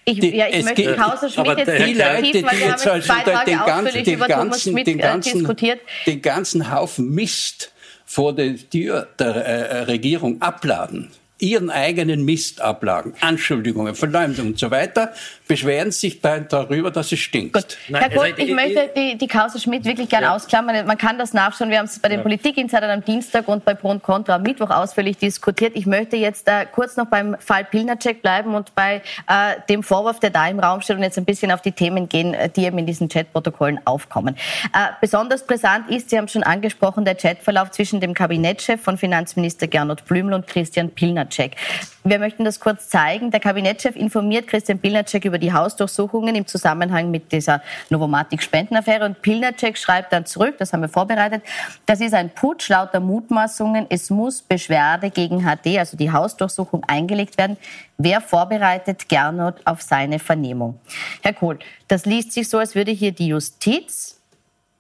ich, 0.05 0.19
die, 0.19 0.37
ja, 0.37 0.47
ich 0.51 0.65
möchte 0.65 0.99
Hauser 0.99 1.31
Schmidt 1.31 1.59
jetzt 1.59 1.71
vertiefen, 1.71 1.99
weil 1.99 2.59
wir 2.59 2.73
haben 2.73 2.77
jetzt 2.87 3.07
Tage 3.07 3.51
den 3.51 3.59
ausführlich 3.61 4.05
den 4.05 4.19
ganzen, 4.19 4.71
Schmidt 4.73 4.87
den 4.87 4.99
ganzen, 4.99 5.39
diskutiert. 5.39 5.81
Den 6.07 6.23
ganzen 6.23 6.73
Haufen 6.73 7.11
Mist 7.11 7.73
vor 8.05 8.35
der 8.35 8.57
Tür 8.57 9.09
der 9.19 9.35
äh, 9.35 9.83
Regierung 9.85 10.43
abladen 10.43 11.11
ihren 11.43 11.71
eigenen 11.71 12.25
Mist 12.25 12.61
ablagen, 12.61 13.15
Anschuldigungen, 13.21 13.97
Verleumdung 13.97 14.47
und 14.49 14.59
so 14.59 14.71
weiter, 14.71 15.13
beschweren 15.49 15.91
sich 15.91 16.21
darüber, 16.21 16.93
dass 16.93 17.11
es 17.11 17.19
stinkt. 17.19 17.55
Gut. 17.55 17.77
Nein, 17.89 18.03
Herr 18.03 18.11
Kohl, 18.11 18.27
also, 18.27 18.37
ich, 18.37 18.49
ich, 18.49 18.55
möchte 18.55 18.91
die, 18.97 19.19
die 19.19 19.27
Causa 19.27 19.59
Schmidt 19.59 19.85
wirklich 19.85 20.09
gerne 20.09 20.27
ja. 20.27 20.37
ausklammern. 20.37 20.87
Man 20.87 20.97
kann 20.97 21.19
das 21.19 21.35
nachschauen. 21.35 21.69
Wir 21.69 21.79
haben 21.79 21.87
es 21.87 21.99
bei 21.99 22.09
den 22.09 22.19
ja. 22.19 22.23
Politikinsidern 22.23 22.91
am 22.91 23.05
Dienstag 23.05 23.49
und 23.49 23.65
bei 23.65 23.75
Pro 23.75 23.91
und 23.91 24.05
Contra 24.05 24.37
am 24.37 24.43
Mittwoch 24.43 24.71
ausführlich 24.71 25.19
diskutiert. 25.19 25.73
Ich 25.75 25.85
möchte 25.85 26.17
jetzt 26.17 26.47
äh, 26.47 26.65
kurz 26.71 26.97
noch 26.97 27.07
beim 27.07 27.37
Fall 27.41 27.65
Pilnacek 27.65 28.23
bleiben 28.23 28.55
und 28.55 28.73
bei 28.77 29.03
äh, 29.29 29.57
dem 29.69 29.83
Vorwurf, 29.83 30.21
der 30.21 30.31
da 30.31 30.47
im 30.47 30.61
Raum 30.61 30.81
steht 30.81 30.97
und 30.97 31.03
jetzt 31.03 31.19
ein 31.19 31.25
bisschen 31.25 31.51
auf 31.51 31.61
die 31.61 31.73
Themen 31.73 32.09
gehen, 32.09 32.35
äh, 32.35 32.49
die 32.49 32.65
eben 32.65 32.79
in 32.79 32.87
diesen 32.87 33.09
Chatprotokollen 33.09 33.81
aufkommen. 33.85 34.37
Äh, 34.73 34.93
besonders 35.01 35.45
brisant 35.45 35.91
ist, 35.91 36.11
Sie 36.11 36.17
haben 36.17 36.29
schon 36.29 36.45
angesprochen, 36.45 37.05
der 37.05 37.17
Chatverlauf 37.17 37.73
zwischen 37.73 38.01
dem 38.01 38.15
Kabinettschef 38.15 38.81
von 38.81 38.97
Finanzminister 38.97 39.67
Gernot 39.67 40.05
Blümel 40.05 40.35
und 40.35 40.47
Christian 40.47 40.89
Pilnacek. 40.91 41.32
Pilnacek. 41.33 41.57
Wir 42.05 42.19
möchten 42.19 42.45
das 42.45 42.61
kurz 42.61 42.89
zeigen. 42.89 43.31
Der 43.31 43.41
Kabinettschef 43.41 43.97
informiert 43.97 44.47
Christian 44.47 44.79
Pilnacek 44.79 45.25
über 45.25 45.39
die 45.39 45.53
Hausdurchsuchungen 45.53 46.35
im 46.35 46.47
Zusammenhang 46.47 47.11
mit 47.11 47.33
dieser 47.33 47.63
Novomatic-Spendenaffäre 47.91 49.05
und 49.05 49.23
Pilnacek 49.23 49.79
schreibt 49.79 50.13
dann 50.13 50.27
zurück, 50.27 50.57
das 50.59 50.73
haben 50.73 50.83
wir 50.83 50.89
vorbereitet, 50.89 51.43
das 51.87 52.01
ist 52.01 52.15
ein 52.15 52.31
Putsch 52.31 52.69
lauter 52.69 53.01
Mutmaßungen. 53.01 53.87
Es 53.89 54.11
muss 54.11 54.43
Beschwerde 54.43 55.11
gegen 55.11 55.41
HD, 55.43 55.79
also 55.79 55.97
die 55.97 56.11
Hausdurchsuchung, 56.11 56.85
eingelegt 56.85 57.39
werden. 57.39 57.57
Wer 57.99 58.21
vorbereitet 58.21 59.09
Gernot 59.09 59.57
auf 59.65 59.83
seine 59.83 60.19
Vernehmung? 60.19 60.79
Herr 61.23 61.35
Kohl, 61.35 61.59
das 61.89 62.05
liest 62.05 62.33
sich 62.33 62.49
so, 62.49 62.59
als 62.59 62.75
würde 62.75 62.91
hier 62.91 63.13
die 63.13 63.29
Justiz, 63.29 64.21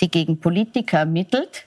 die 0.00 0.10
gegen 0.10 0.40
Politiker 0.40 0.98
ermittelt, 0.98 1.66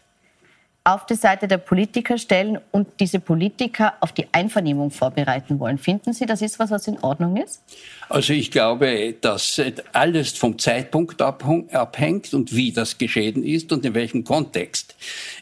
auf 0.86 1.08
die 1.08 1.16
Seite 1.16 1.48
der 1.48 1.58
Politiker 1.58 2.18
stellen 2.20 2.60
und 2.72 2.88
diese 3.00 3.20
Politiker 3.20 3.96
auf 4.02 4.12
die 4.12 4.28
Einvernehmung 4.32 4.92
vorbereiten 4.92 5.60
wollen. 5.60 5.80
Finden 5.80 6.14
Sie, 6.14 6.28
das 6.28 6.44
ist 6.44 6.60
was, 6.60 6.70
was 6.70 6.88
in 6.88 7.00
Ordnung 7.00 7.38
ist? 7.38 7.64
Also 8.08 8.34
ich 8.34 8.52
glaube, 8.52 9.16
dass 9.20 9.60
alles 9.94 10.38
vom 10.38 10.60
Zeitpunkt 10.60 11.20
abhängt 11.24 12.34
und 12.36 12.56
wie 12.56 12.72
das 12.72 13.00
geschehen 13.00 13.44
ist 13.44 13.72
und 13.72 13.84
in 13.84 13.96
welchem 13.96 14.24
Kontext. 14.24 14.96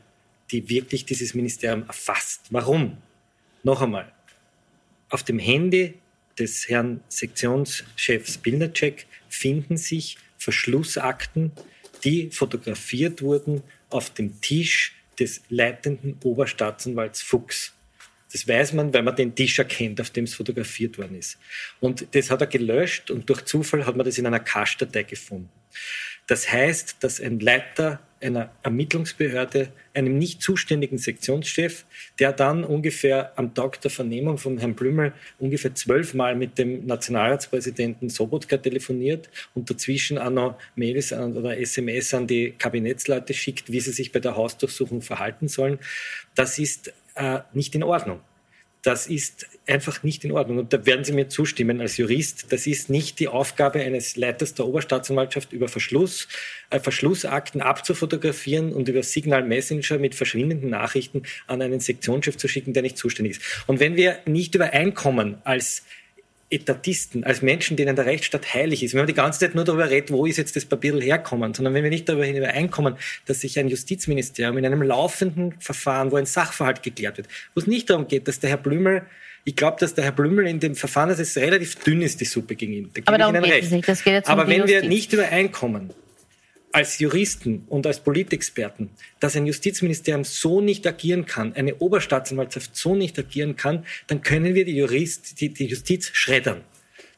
die 0.50 0.68
wirklich 0.68 1.04
dieses 1.04 1.34
Ministerium 1.34 1.84
erfasst. 1.86 2.42
Warum? 2.50 2.98
Noch 3.62 3.82
einmal, 3.82 4.12
auf 5.08 5.22
dem 5.22 5.38
Handy 5.38 5.94
des 6.38 6.68
Herrn 6.68 7.00
Sektionschefs 7.08 8.38
Bildercheck 8.38 9.06
finden 9.28 9.76
sich 9.76 10.18
Verschlussakten, 10.38 11.52
die 12.04 12.30
fotografiert 12.30 13.22
wurden 13.22 13.62
auf 13.90 14.10
dem 14.10 14.40
Tisch 14.40 14.94
des 15.18 15.40
leitenden 15.48 16.18
Oberstaatsanwalts 16.22 17.22
Fuchs. 17.22 17.72
Das 18.30 18.46
weiß 18.46 18.74
man, 18.74 18.92
weil 18.92 19.02
man 19.02 19.16
den 19.16 19.34
Tisch 19.34 19.58
erkennt, 19.58 20.00
auf 20.00 20.10
dem 20.10 20.24
es 20.24 20.34
fotografiert 20.34 20.98
worden 20.98 21.16
ist. 21.16 21.38
Und 21.80 22.06
das 22.14 22.30
hat 22.30 22.42
er 22.42 22.46
gelöscht 22.46 23.10
und 23.10 23.28
durch 23.30 23.44
Zufall 23.46 23.86
hat 23.86 23.96
man 23.96 24.04
das 24.04 24.18
in 24.18 24.26
einer 24.26 24.40
Cache-Datei 24.40 25.04
gefunden. 25.04 25.48
Das 26.26 26.50
heißt, 26.50 26.96
dass 27.00 27.20
ein 27.20 27.40
Leiter 27.40 28.00
einer 28.20 28.50
Ermittlungsbehörde, 28.62 29.68
einem 29.94 30.18
nicht 30.18 30.42
zuständigen 30.42 30.98
Sektionschef, 30.98 31.84
der 32.18 32.32
dann 32.32 32.64
ungefähr 32.64 33.32
am 33.36 33.54
Tag 33.54 33.80
der 33.82 33.90
Vernehmung 33.90 34.38
von 34.38 34.58
Herrn 34.58 34.74
Blümel 34.74 35.12
ungefähr 35.38 35.74
zwölfmal 35.74 36.34
mit 36.34 36.58
dem 36.58 36.86
Nationalratspräsidenten 36.86 38.08
Sobotka 38.08 38.56
telefoniert 38.56 39.28
und 39.54 39.70
dazwischen 39.70 40.18
auch 40.18 40.30
noch 40.30 40.58
Mails 40.74 41.12
oder 41.12 41.58
SMS 41.58 42.14
an 42.14 42.26
die 42.26 42.52
Kabinettsleute 42.52 43.34
schickt, 43.34 43.70
wie 43.70 43.80
sie 43.80 43.92
sich 43.92 44.12
bei 44.12 44.20
der 44.20 44.36
Hausdurchsuchung 44.36 45.02
verhalten 45.02 45.48
sollen. 45.48 45.78
Das 46.34 46.58
ist 46.58 46.92
äh, 47.14 47.40
nicht 47.52 47.74
in 47.74 47.82
Ordnung. 47.82 48.20
Das 48.86 49.08
ist 49.08 49.48
einfach 49.66 50.04
nicht 50.04 50.24
in 50.24 50.30
Ordnung. 50.30 50.58
Und 50.58 50.72
da 50.72 50.86
werden 50.86 51.04
Sie 51.04 51.10
mir 51.10 51.26
zustimmen 51.28 51.80
als 51.80 51.96
Jurist. 51.96 52.52
Das 52.52 52.68
ist 52.68 52.88
nicht 52.88 53.18
die 53.18 53.26
Aufgabe 53.26 53.80
eines 53.80 54.14
Leiters 54.14 54.54
der 54.54 54.64
Oberstaatsanwaltschaft, 54.64 55.52
über 55.52 55.66
Verschluss, 55.66 56.28
äh, 56.70 56.78
Verschlussakten 56.78 57.60
abzufotografieren 57.60 58.72
und 58.72 58.88
über 58.88 59.02
Signal 59.02 59.42
Messenger 59.42 59.98
mit 59.98 60.14
verschwindenden 60.14 60.70
Nachrichten 60.70 61.22
an 61.48 61.62
einen 61.62 61.80
Sektionschef 61.80 62.36
zu 62.36 62.46
schicken, 62.46 62.74
der 62.74 62.84
nicht 62.84 62.96
zuständig 62.96 63.38
ist. 63.38 63.64
Und 63.66 63.80
wenn 63.80 63.96
wir 63.96 64.20
nicht 64.24 64.54
übereinkommen 64.54 65.38
als 65.42 65.82
Etatisten, 66.48 67.24
als 67.24 67.42
Menschen, 67.42 67.76
denen 67.76 67.96
der 67.96 68.06
Rechtsstaat 68.06 68.54
heilig 68.54 68.82
ist, 68.82 68.94
wenn 68.94 69.00
man 69.00 69.06
die 69.08 69.14
ganze 69.14 69.40
Zeit 69.40 69.54
nur 69.54 69.64
darüber 69.64 69.90
redet, 69.90 70.12
wo 70.12 70.26
ist 70.26 70.36
jetzt 70.36 70.54
das 70.54 70.64
Papier 70.64 70.94
herkommen, 71.00 71.54
sondern 71.54 71.74
wenn 71.74 71.82
wir 71.82 71.90
nicht 71.90 72.08
darüber 72.08 72.28
übereinkommen, 72.28 72.96
dass 73.24 73.40
sich 73.40 73.58
ein 73.58 73.68
Justizministerium 73.68 74.56
in 74.58 74.66
einem 74.66 74.82
laufenden 74.82 75.54
Verfahren, 75.58 76.12
wo 76.12 76.16
ein 76.16 76.26
Sachverhalt 76.26 76.82
geklärt 76.82 77.16
wird, 77.16 77.28
wo 77.54 77.60
es 77.60 77.66
nicht 77.66 77.90
darum 77.90 78.06
geht, 78.06 78.28
dass 78.28 78.38
der 78.40 78.50
Herr 78.50 78.58
Blümel 78.58 79.02
ich 79.48 79.54
glaube, 79.54 79.76
dass 79.78 79.94
der 79.94 80.02
Herr 80.02 80.10
Blümel 80.10 80.44
in 80.48 80.58
dem 80.58 80.74
Verfahren, 80.74 81.08
dass 81.08 81.20
es 81.20 81.36
relativ 81.36 81.76
dünn 81.76 82.02
ist, 82.02 82.20
die 82.20 82.24
Suppe 82.24 82.56
gegen 82.56 82.72
ihn. 82.72 82.90
Da 82.92 83.02
Aber 83.04 83.16
darum 83.16 83.40
geht 83.44 83.62
es 83.62 83.70
nicht. 83.70 83.88
Das 83.88 84.02
geht 84.02 84.14
jetzt 84.14 84.28
Aber 84.28 84.48
wenn 84.48 84.66
wir 84.66 84.82
nicht 84.82 85.12
übereinkommen, 85.12 85.90
als 86.76 86.98
Juristen 86.98 87.64
und 87.68 87.86
als 87.86 88.00
Politexperten, 88.00 88.90
dass 89.18 89.34
ein 89.34 89.46
Justizministerium 89.46 90.24
so 90.24 90.60
nicht 90.60 90.86
agieren 90.86 91.24
kann, 91.24 91.54
eine 91.54 91.76
Oberstaatsanwaltschaft 91.76 92.76
so 92.76 92.94
nicht 92.94 93.18
agieren 93.18 93.56
kann, 93.56 93.86
dann 94.08 94.20
können 94.20 94.54
wir 94.54 94.66
die, 94.66 94.76
Jurist, 94.76 95.40
die, 95.40 95.48
die 95.48 95.64
Justiz 95.64 96.10
schreddern 96.12 96.60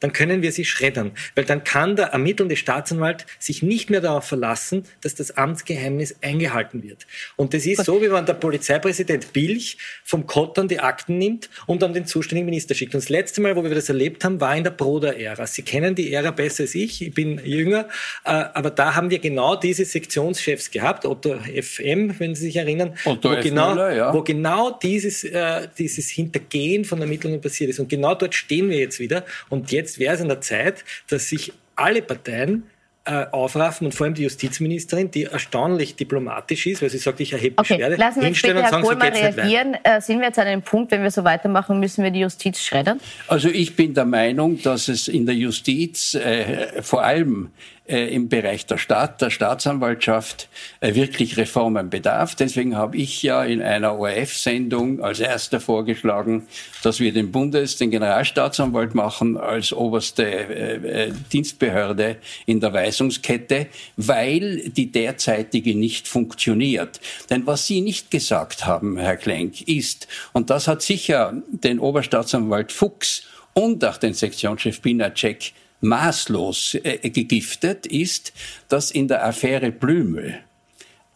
dann 0.00 0.12
können 0.12 0.42
wir 0.42 0.52
sie 0.52 0.64
schreddern. 0.64 1.12
Weil 1.34 1.44
dann 1.44 1.64
kann 1.64 1.96
der 1.96 2.06
ermittelnde 2.08 2.56
Staatsanwalt 2.56 3.26
sich 3.38 3.62
nicht 3.62 3.90
mehr 3.90 4.00
darauf 4.00 4.24
verlassen, 4.24 4.84
dass 5.00 5.14
das 5.14 5.36
Amtsgeheimnis 5.36 6.16
eingehalten 6.22 6.82
wird. 6.82 7.06
Und 7.36 7.54
das 7.54 7.66
ist 7.66 7.84
so, 7.84 8.00
wie 8.02 8.10
wenn 8.10 8.26
der 8.26 8.34
Polizeipräsident 8.34 9.32
Bilch 9.32 9.78
vom 10.04 10.26
Kottern 10.26 10.68
die 10.68 10.80
Akten 10.80 11.18
nimmt 11.18 11.50
und 11.66 11.82
dann 11.82 11.94
den 11.94 12.06
zuständigen 12.06 12.46
Minister 12.46 12.74
schickt. 12.74 12.94
Und 12.94 13.02
das 13.02 13.08
letzte 13.08 13.40
Mal, 13.40 13.56
wo 13.56 13.64
wir 13.64 13.74
das 13.74 13.88
erlebt 13.88 14.24
haben, 14.24 14.40
war 14.40 14.56
in 14.56 14.64
der 14.64 14.70
Broder-Ära. 14.70 15.46
Sie 15.46 15.62
kennen 15.62 15.94
die 15.94 16.12
Ära 16.12 16.30
besser 16.30 16.68
als 16.68 16.74
ich, 16.74 17.02
ich 17.02 17.14
bin 17.14 17.40
jünger, 17.44 17.88
äh, 18.24 18.30
aber 18.30 18.70
da 18.70 18.94
haben 18.94 19.10
wir 19.10 19.18
genau 19.18 19.56
diese 19.56 19.84
Sektionschefs 19.84 20.70
gehabt, 20.70 21.06
Otto 21.06 21.36
FM, 21.38 22.14
wenn 22.18 22.34
Sie 22.34 22.46
sich 22.46 22.56
erinnern, 22.56 22.94
Otto 23.04 23.30
wo, 23.30 23.40
genau, 23.40 23.70
Müller, 23.70 23.94
ja. 23.94 24.14
wo 24.14 24.22
genau 24.22 24.70
dieses, 24.70 25.24
äh, 25.24 25.68
dieses 25.78 26.08
Hintergehen 26.10 26.84
von 26.84 27.00
Ermittlungen 27.00 27.40
passiert 27.40 27.70
ist. 27.70 27.78
Und 27.78 27.88
genau 27.88 28.14
dort 28.14 28.34
stehen 28.34 28.68
wir 28.68 28.78
jetzt 28.78 29.00
wieder. 29.00 29.24
Und 29.48 29.72
jetzt 29.72 29.87
jetzt 29.88 29.98
wäre 29.98 30.14
es 30.14 30.20
an 30.20 30.28
der 30.28 30.40
Zeit, 30.40 30.84
dass 31.08 31.28
sich 31.28 31.52
alle 31.76 32.02
Parteien 32.02 32.64
äh, 33.04 33.24
aufraffen 33.30 33.86
und 33.86 33.94
vor 33.94 34.04
allem 34.04 34.14
die 34.14 34.24
Justizministerin, 34.24 35.10
die 35.10 35.24
erstaunlich 35.24 35.96
diplomatisch 35.96 36.66
ist, 36.66 36.82
weil 36.82 36.90
sie 36.90 36.98
sagt, 36.98 37.20
ich 37.20 37.32
erhebe 37.32 37.56
okay, 37.58 37.74
Beschwerde, 37.74 37.96
lassen 37.96 38.20
wir 38.20 38.34
sagen, 38.34 38.84
so 38.84 38.96
geht's 38.96 39.18
reagieren. 39.18 39.76
Äh, 39.82 40.00
sind 40.02 40.18
wir 40.18 40.26
jetzt 40.26 40.38
an 40.38 40.46
einem 40.46 40.62
Punkt, 40.62 40.90
wenn 40.92 41.02
wir 41.02 41.10
so 41.10 41.24
weitermachen, 41.24 41.80
müssen 41.80 42.04
wir 42.04 42.10
die 42.10 42.20
Justiz 42.20 42.60
schreddern? 42.60 43.00
Also 43.26 43.48
ich 43.48 43.76
bin 43.76 43.94
der 43.94 44.04
Meinung, 44.04 44.60
dass 44.62 44.88
es 44.88 45.08
in 45.08 45.24
der 45.24 45.34
Justiz 45.34 46.14
äh, 46.14 46.82
vor 46.82 47.02
allem 47.02 47.50
äh, 47.88 48.14
im 48.14 48.28
Bereich 48.28 48.66
der 48.66 48.78
Staat, 48.78 49.20
der 49.20 49.30
Staatsanwaltschaft 49.30 50.48
äh, 50.80 50.94
wirklich 50.94 51.36
Reformen 51.36 51.90
bedarf. 51.90 52.34
Deswegen 52.34 52.76
habe 52.76 52.96
ich 52.96 53.22
ja 53.22 53.42
in 53.44 53.62
einer 53.62 53.98
ORF-Sendung 53.98 55.00
als 55.02 55.20
erster 55.20 55.60
vorgeschlagen, 55.60 56.46
dass 56.82 57.00
wir 57.00 57.12
den 57.12 57.32
Bundes, 57.32 57.76
den 57.76 57.90
Generalstaatsanwalt 57.90 58.94
machen 58.94 59.36
als 59.36 59.72
oberste 59.72 60.24
äh, 60.24 61.12
Dienstbehörde 61.32 62.16
in 62.46 62.60
der 62.60 62.72
Weisungskette, 62.72 63.66
weil 63.96 64.68
die 64.68 64.92
derzeitige 64.92 65.74
nicht 65.74 66.08
funktioniert. 66.08 67.00
Denn 67.30 67.46
was 67.46 67.66
Sie 67.66 67.80
nicht 67.80 68.10
gesagt 68.10 68.66
haben, 68.66 68.98
Herr 68.98 69.16
Klenk, 69.16 69.66
ist, 69.66 70.08
und 70.32 70.50
das 70.50 70.68
hat 70.68 70.82
sicher 70.82 71.32
den 71.48 71.78
Oberstaatsanwalt 71.78 72.72
Fuchs 72.72 73.24
und 73.54 73.84
auch 73.84 73.96
den 73.96 74.14
Sektionschef 74.14 74.80
Binacek 74.80 75.52
maßlos 75.80 76.76
äh, 76.82 77.10
gegiftet, 77.10 77.86
ist, 77.86 78.32
dass 78.68 78.90
in 78.90 79.08
der 79.08 79.24
Affäre 79.24 79.70
Blümel 79.70 80.40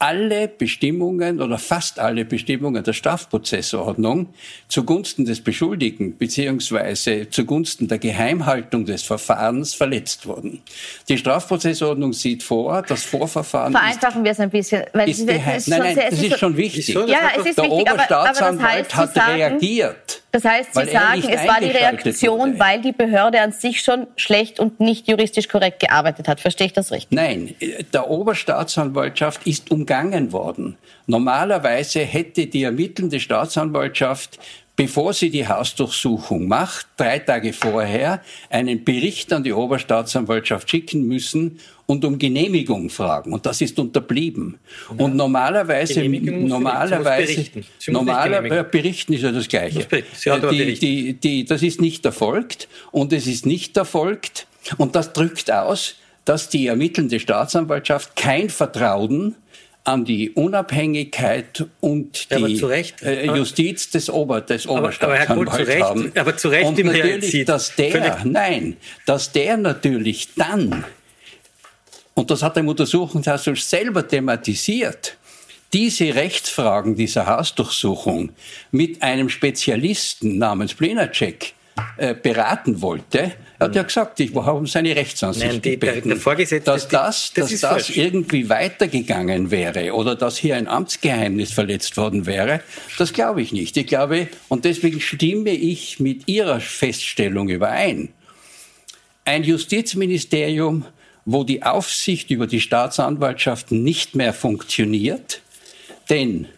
alle 0.02 0.48
Bestimmungen 0.48 1.40
oder 1.40 1.58
fast 1.58 2.00
alle 2.00 2.24
Bestimmungen 2.24 2.82
der 2.82 2.92
Strafprozessordnung 2.92 4.34
zugunsten 4.66 5.24
des 5.24 5.40
Beschuldigten 5.40 6.18
beziehungsweise 6.18 7.30
zugunsten 7.30 7.86
der 7.86 7.98
Geheimhaltung 7.98 8.84
des 8.84 9.04
Verfahrens 9.04 9.74
verletzt 9.74 10.26
wurden. 10.26 10.60
Die 11.08 11.16
Strafprozessordnung 11.16 12.14
sieht 12.14 12.42
vor, 12.42 12.82
das 12.82 13.04
Vorverfahren 13.04 13.72
Vereinfachen 13.72 14.24
wir 14.24 14.32
es 14.32 14.40
ein 14.40 14.50
bisschen, 14.50 14.82
weil 14.92 15.08
ist 15.08 15.24
geheim. 15.24 15.62
Nein, 15.66 15.78
nein, 15.78 15.98
das 16.10 16.20
ist 16.20 16.38
schon 16.40 16.56
wichtig. 16.56 16.88
Ja, 16.88 17.30
es 17.38 17.46
ist 17.46 17.58
der 17.58 17.64
wichtig, 17.66 17.70
Oberstaatsanwalt 17.70 18.12
aber, 18.36 18.48
aber 18.48 18.56
das 18.56 18.62
heißt, 18.62 18.94
hat 18.96 19.14
sagen, 19.14 19.34
reagiert. 19.34 20.21
Das 20.32 20.46
heißt, 20.46 20.74
Sie 20.74 20.86
sagen, 20.86 21.22
es 21.28 21.46
war 21.46 21.60
die 21.60 21.66
Reaktion, 21.66 22.52
wurde. 22.52 22.58
weil 22.58 22.80
die 22.80 22.92
Behörde 22.92 23.42
an 23.42 23.52
sich 23.52 23.82
schon 23.82 24.06
schlecht 24.16 24.58
und 24.58 24.80
nicht 24.80 25.06
juristisch 25.06 25.46
korrekt 25.46 25.80
gearbeitet 25.80 26.26
hat. 26.26 26.40
Verstehe 26.40 26.68
ich 26.68 26.72
das 26.72 26.90
richtig? 26.90 27.14
Nein, 27.14 27.54
der 27.92 28.08
Oberstaatsanwaltschaft 28.08 29.46
ist 29.46 29.70
umgangen 29.70 30.32
worden. 30.32 30.78
Normalerweise 31.06 32.00
hätte 32.00 32.46
die 32.46 32.62
ermittelnde 32.62 33.20
Staatsanwaltschaft 33.20 34.38
bevor 34.76 35.12
sie 35.12 35.30
die 35.30 35.46
Hausdurchsuchung 35.46 36.48
macht, 36.48 36.86
drei 36.96 37.18
Tage 37.18 37.52
vorher 37.52 38.22
einen 38.50 38.84
Bericht 38.84 39.32
an 39.32 39.44
die 39.44 39.52
Oberstaatsanwaltschaft 39.52 40.70
schicken 40.70 41.06
müssen 41.06 41.58
und 41.86 42.04
um 42.04 42.18
Genehmigung 42.18 42.88
fragen. 42.88 43.32
Und 43.32 43.44
das 43.44 43.60
ist 43.60 43.78
unterblieben. 43.78 44.58
Ja. 44.96 45.04
Und 45.04 45.16
normalerweise, 45.16 46.02
normalerweise, 46.08 47.44
normaler, 47.88 48.44
äh, 48.44 48.64
berichten 48.68 49.12
ist 49.12 49.22
ja 49.22 49.32
das 49.32 49.48
Gleiche. 49.48 49.86
Die, 50.50 50.74
die, 50.74 51.12
die, 51.14 51.44
das 51.44 51.62
ist 51.62 51.80
nicht 51.80 52.04
erfolgt 52.06 52.68
und 52.92 53.12
es 53.12 53.26
ist 53.26 53.44
nicht 53.44 53.76
erfolgt 53.76 54.46
und 54.78 54.96
das 54.96 55.12
drückt 55.12 55.50
aus, 55.50 55.96
dass 56.24 56.48
die 56.48 56.68
ermittelnde 56.68 57.18
Staatsanwaltschaft 57.20 58.16
kein 58.16 58.48
Vertrauen 58.48 59.34
an 59.84 60.04
die 60.04 60.30
Unabhängigkeit 60.30 61.66
und 61.80 62.30
ja, 62.30 62.38
die 62.38 62.60
äh, 63.02 63.26
Justiz 63.26 63.90
des, 63.90 64.08
Ober, 64.08 64.40
des 64.40 64.68
Oberstaatsanwalts 64.68 65.54
aber, 65.54 65.62
aber 65.62 65.84
haben. 65.84 66.12
Aber 66.16 66.36
zu 66.36 66.48
Recht 66.48 66.66
und 66.66 66.84
natürlich, 66.84 67.44
dass 67.44 67.74
der, 67.74 68.20
nein, 68.24 68.76
dass 69.06 69.32
der 69.32 69.56
natürlich 69.56 70.28
dann 70.36 70.84
und 72.14 72.30
das 72.30 72.42
hat 72.42 72.56
der 72.56 72.64
Untersuchungsausschuss 72.64 73.68
selber 73.68 74.06
thematisiert, 74.06 75.16
diese 75.72 76.14
Rechtsfragen 76.14 76.94
dieser 76.94 77.26
Hausdurchsuchung 77.26 78.30
mit 78.70 79.02
einem 79.02 79.30
Spezialisten 79.30 80.36
namens 80.36 80.74
Plenacek 80.74 81.54
äh, 81.96 82.14
beraten 82.14 82.82
wollte, 82.82 83.32
er 83.58 83.66
hat 83.66 83.76
ja 83.76 83.82
gesagt, 83.84 84.18
ich 84.18 84.34
habe 84.34 84.58
um 84.58 84.66
seine 84.66 84.96
Rechtsansicht 84.96 85.46
Nein, 85.46 85.62
die, 85.62 85.70
gebeten, 85.72 86.08
der, 86.08 86.34
der 86.46 86.60
dass 86.60 86.88
das, 86.88 87.32
das, 87.32 87.50
dass 87.50 87.60
das 87.60 87.90
irgendwie 87.90 88.48
weitergegangen 88.48 89.52
wäre 89.52 89.94
oder 89.94 90.16
dass 90.16 90.36
hier 90.36 90.56
ein 90.56 90.66
Amtsgeheimnis 90.66 91.52
verletzt 91.52 91.96
worden 91.96 92.26
wäre, 92.26 92.60
das 92.98 93.12
glaube 93.12 93.40
ich 93.40 93.52
nicht. 93.52 93.76
Ich 93.76 93.86
glaube, 93.86 94.28
und 94.48 94.64
deswegen 94.64 95.00
stimme 95.00 95.50
ich 95.50 96.00
mit 96.00 96.26
Ihrer 96.26 96.58
Feststellung 96.58 97.48
überein. 97.48 98.08
Ein 99.24 99.44
Justizministerium 99.44 100.86
wo 101.24 101.44
die 101.44 101.62
Aufsicht 101.62 102.30
über 102.30 102.46
die 102.46 102.60
Staatsanwaltschaft 102.60 103.70
nicht 103.70 104.14
mehr 104.14 104.32
funktioniert, 104.32 105.40
denn 106.10 106.48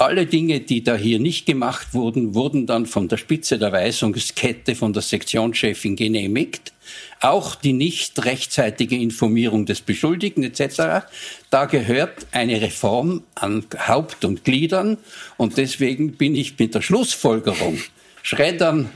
Alle 0.00 0.24
Dinge, 0.24 0.60
die 0.60 0.82
da 0.82 0.96
hier 0.96 1.18
nicht 1.18 1.44
gemacht 1.44 1.92
wurden, 1.92 2.34
wurden 2.34 2.66
dann 2.66 2.86
von 2.86 3.08
der 3.08 3.18
Spitze 3.18 3.58
der 3.58 3.70
Weisungskette 3.70 4.74
von 4.74 4.94
der 4.94 5.02
Sektionschefin 5.02 5.94
genehmigt. 5.94 6.72
Auch 7.20 7.54
die 7.54 7.74
nicht 7.74 8.24
rechtzeitige 8.24 8.96
Informierung 8.96 9.66
des 9.66 9.82
Beschuldigten 9.82 10.42
etc. 10.42 11.04
Da 11.50 11.66
gehört 11.66 12.28
eine 12.32 12.62
Reform 12.62 13.24
an 13.34 13.66
Haupt 13.76 14.24
und 14.24 14.42
Gliedern. 14.42 14.96
Und 15.36 15.58
deswegen 15.58 16.12
bin 16.12 16.34
ich 16.34 16.58
mit 16.58 16.74
der 16.74 16.80
Schlussfolgerung, 16.80 17.78
Schreddern 18.22 18.88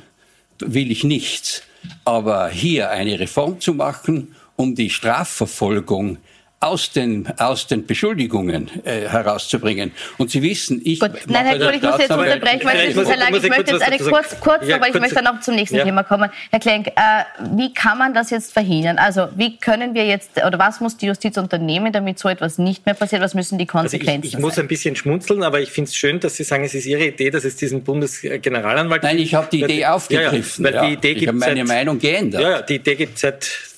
will 0.59 0.91
ich 0.91 1.05
nichts. 1.05 1.65
Aber 2.07 2.49
hier 2.49 2.89
eine 2.89 3.21
Reform 3.21 3.61
zu 3.61 3.75
machen, 3.75 4.35
um 4.57 4.75
die 4.75 4.89
Strafverfolgung 4.89 6.17
aus 6.65 6.91
den, 6.91 7.29
aus 7.39 7.67
den 7.67 7.87
Beschuldigungen 7.87 8.71
äh, 8.85 9.09
herauszubringen. 9.09 9.93
Und 10.19 10.31
Sie 10.31 10.43
wissen, 10.43 10.81
ich. 10.85 11.01
Gut. 11.01 11.13
Nein, 11.27 11.47
Herr 11.47 11.59
Kohl, 11.59 11.75
ich 11.77 11.83
muss 11.83 11.99
jetzt 11.99 12.11
unterbrechen, 12.11 12.65
weil 12.65 12.89
es 12.89 12.97
ist 12.97 13.07
sehr 13.07 13.17
lang. 13.17 13.35
Ich 13.35 13.49
möchte 13.49 13.73
jetzt 13.73 13.83
eine 13.83 13.99
kurz, 13.99 14.41
kurz 14.41 14.67
ja, 14.67 14.77
aber 14.77 14.89
ich 14.89 14.95
möchte 14.95 15.15
dann 15.17 15.25
noch 15.25 15.41
zum 15.41 15.55
nächsten 15.55 15.77
ja. 15.77 15.85
Thema 15.85 16.03
kommen. 16.03 16.31
Herr 16.51 16.61
Klenk, 16.61 16.89
äh, 16.89 16.93
wie 17.57 17.73
kann 17.73 17.99
man 17.99 18.15
das 18.15 18.31
jetzt 18.31 18.53
verhindern? 18.53 18.99
Also, 18.99 19.29
wie 19.37 19.57
können 19.59 19.95
wir 19.95 20.07
jetzt, 20.07 20.31
oder 20.45 20.59
was 20.59 20.81
muss 20.81 20.97
die 20.97 21.07
Justiz 21.07 21.37
unternehmen, 21.37 21.93
damit 21.93 22.19
so 22.19 22.29
etwas 22.29 22.59
nicht 22.59 22.87
mehr 22.87 22.95
passiert? 22.95 23.23
Was 23.23 23.35
müssen 23.35 23.59
die 23.59 23.67
Konsequenzen 23.67 24.11
also 24.11 24.27
ich, 24.27 24.35
ich 24.35 24.39
muss 24.41 24.59
ein 24.59 24.69
bisschen 24.69 24.97
schmunzeln, 24.97 25.43
aber 25.43 25.61
ich 25.61 25.71
finde 25.71 25.89
es 25.89 25.97
schön, 25.97 26.21
dass 26.21 26.37
Sie 26.37 26.45
sagen, 26.45 26.65
es 26.65 26.75
ist 26.75 26.87
Ihre 26.87 27.07
Idee, 27.07 27.31
dass 27.31 27.45
es 27.45 27.57
diesen 27.57 27.83
Bundesgeneralanwalt 27.83 29.03
Nein, 29.03 29.19
ich 29.19 29.35
habe 29.35 29.49
die 29.51 29.63
Idee 29.63 29.87
aufgegriffen. 29.87 30.65
Ja, 30.65 30.73
weil 30.73 30.89
die 30.89 30.93
Idee 30.95 31.13
ich 31.13 31.29
habe 31.29 31.39
meine 31.39 31.65
Meinung 31.65 31.99
geändert. 31.99 32.43
Ja, 32.43 32.51
ja, 32.51 32.63
die 32.63 32.77
Idee 32.77 32.95
gibt 32.95 33.17
es 33.17 33.21
seit 33.21 33.74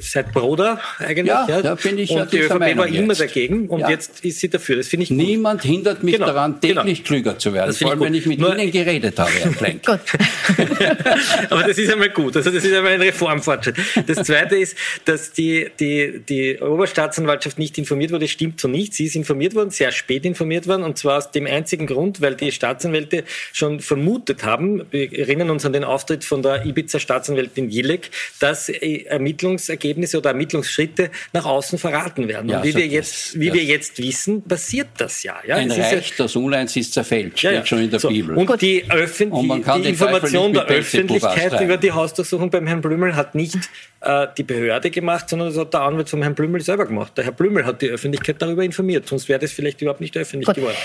seit 0.00 0.32
Broder 0.32 0.80
eigentlich. 0.98 1.26
Ja, 1.26 1.46
ja. 1.48 1.62
da 1.62 1.74
bin 1.74 1.98
ich 1.98 2.10
und 2.10 2.18
ja 2.18 2.26
die 2.26 2.38
ÖVP 2.38 2.76
war 2.76 2.86
immer 2.86 3.14
jetzt. 3.14 3.20
dagegen 3.20 3.68
und 3.68 3.80
ja. 3.80 3.90
jetzt 3.90 4.24
ist 4.24 4.40
sie 4.40 4.48
dafür. 4.48 4.76
Das 4.76 4.88
finde 4.88 5.04
ich 5.04 5.08
gut. 5.10 5.18
Niemand 5.18 5.62
hindert 5.62 6.02
mich 6.02 6.14
genau, 6.14 6.26
daran, 6.26 6.58
genau. 6.60 6.82
täglich 6.82 6.98
genau. 6.98 7.08
klüger 7.08 7.38
zu 7.38 7.52
werden, 7.52 7.72
vor 7.72 7.90
allem 7.90 8.00
wenn 8.00 8.14
ich 8.14 8.26
mit 8.26 8.38
Nur 8.38 8.56
Ihnen 8.56 8.70
geredet 8.70 9.18
habe, 9.18 9.30
Herr 9.30 9.52
Klenk. 9.52 9.86
gut. 9.86 10.00
Aber 11.50 11.62
das 11.62 11.78
ist 11.78 11.92
einmal 11.92 12.10
gut. 12.10 12.36
Also 12.36 12.50
das 12.50 12.64
ist 12.64 12.74
einmal 12.74 12.92
ein 12.92 13.02
Reformfortschritt. 13.02 13.76
Das 14.06 14.26
Zweite 14.26 14.56
ist, 14.56 14.76
dass 15.04 15.32
die, 15.32 15.68
die, 15.78 16.20
die 16.28 16.58
Oberstaatsanwaltschaft 16.58 17.58
nicht 17.58 17.78
informiert 17.78 18.12
wurde. 18.12 18.24
Das 18.24 18.30
stimmt 18.30 18.60
so 18.60 18.68
nicht. 18.68 18.94
Sie 18.94 19.04
ist 19.04 19.16
informiert 19.16 19.54
worden, 19.54 19.70
sehr 19.70 19.92
spät 19.92 20.24
informiert 20.24 20.66
worden 20.66 20.82
und 20.82 20.98
zwar 20.98 21.18
aus 21.18 21.30
dem 21.30 21.46
einzigen 21.46 21.86
Grund, 21.86 22.20
weil 22.20 22.34
die 22.34 22.52
Staatsanwälte 22.52 23.24
schon 23.52 23.80
vermutet 23.80 24.44
haben, 24.44 24.84
wir 24.90 25.12
erinnern 25.12 25.50
uns 25.50 25.64
an 25.64 25.72
den 25.72 25.84
Auftritt 25.84 26.24
von 26.24 26.42
der 26.42 26.64
Ibiza-Staatsanwältin 26.64 27.70
Jilek, 27.70 28.10
dass 28.40 28.68
Ermittlungs 28.68 29.65
Ermittlungsergebnisse 29.68 30.18
oder 30.18 30.30
Ermittlungsschritte 30.30 31.10
nach 31.32 31.44
außen 31.44 31.78
verraten 31.78 32.28
werden. 32.28 32.50
Ja, 32.50 32.58
und 32.58 32.64
wie, 32.64 32.72
so 32.72 32.78
wir, 32.78 32.86
jetzt, 32.86 33.38
wie 33.38 33.52
wir 33.52 33.64
jetzt 33.64 33.98
wissen, 33.98 34.42
passiert 34.42 34.88
das 34.98 35.22
ja. 35.22 35.36
ja 35.46 35.56
Ein 35.56 35.70
Reich, 35.70 36.10
ja, 36.10 36.14
das 36.18 36.36
Unleins 36.36 36.76
ist 36.76 36.92
zerfällt, 36.92 37.38
steht 37.38 37.52
ja, 37.52 37.66
schon 37.66 37.80
in 37.80 37.90
der 37.90 38.00
so. 38.00 38.08
Bibel. 38.08 38.36
Und 38.36 38.60
die, 38.60 38.84
Öffn 38.90 39.30
und 39.30 39.64
die 39.66 39.88
Information 39.88 40.52
der 40.52 40.64
Öffentlichkeit 40.66 41.60
über 41.60 41.76
die 41.76 41.92
Hausdurchsuchung 41.92 42.50
beim 42.50 42.66
Herrn 42.66 42.80
Blümel 42.80 43.16
hat 43.16 43.34
nicht 43.34 43.58
äh, 44.00 44.26
die 44.36 44.42
Behörde 44.42 44.90
gemacht, 44.90 45.28
sondern 45.28 45.48
das 45.48 45.58
hat 45.58 45.74
der 45.74 45.82
Anwalt 45.82 46.08
von 46.08 46.22
Herrn 46.22 46.34
Blümel 46.34 46.60
selber 46.60 46.86
gemacht. 46.86 47.12
Der 47.16 47.24
Herr 47.24 47.32
Blümel 47.32 47.64
hat 47.64 47.82
die 47.82 47.88
Öffentlichkeit 47.88 48.40
darüber 48.40 48.64
informiert, 48.64 49.06
sonst 49.06 49.28
wäre 49.28 49.38
das 49.38 49.52
vielleicht 49.52 49.80
überhaupt 49.82 50.00
nicht 50.00 50.16
öffentlich 50.16 50.46
Gut. 50.46 50.56
geworden. 50.56 50.76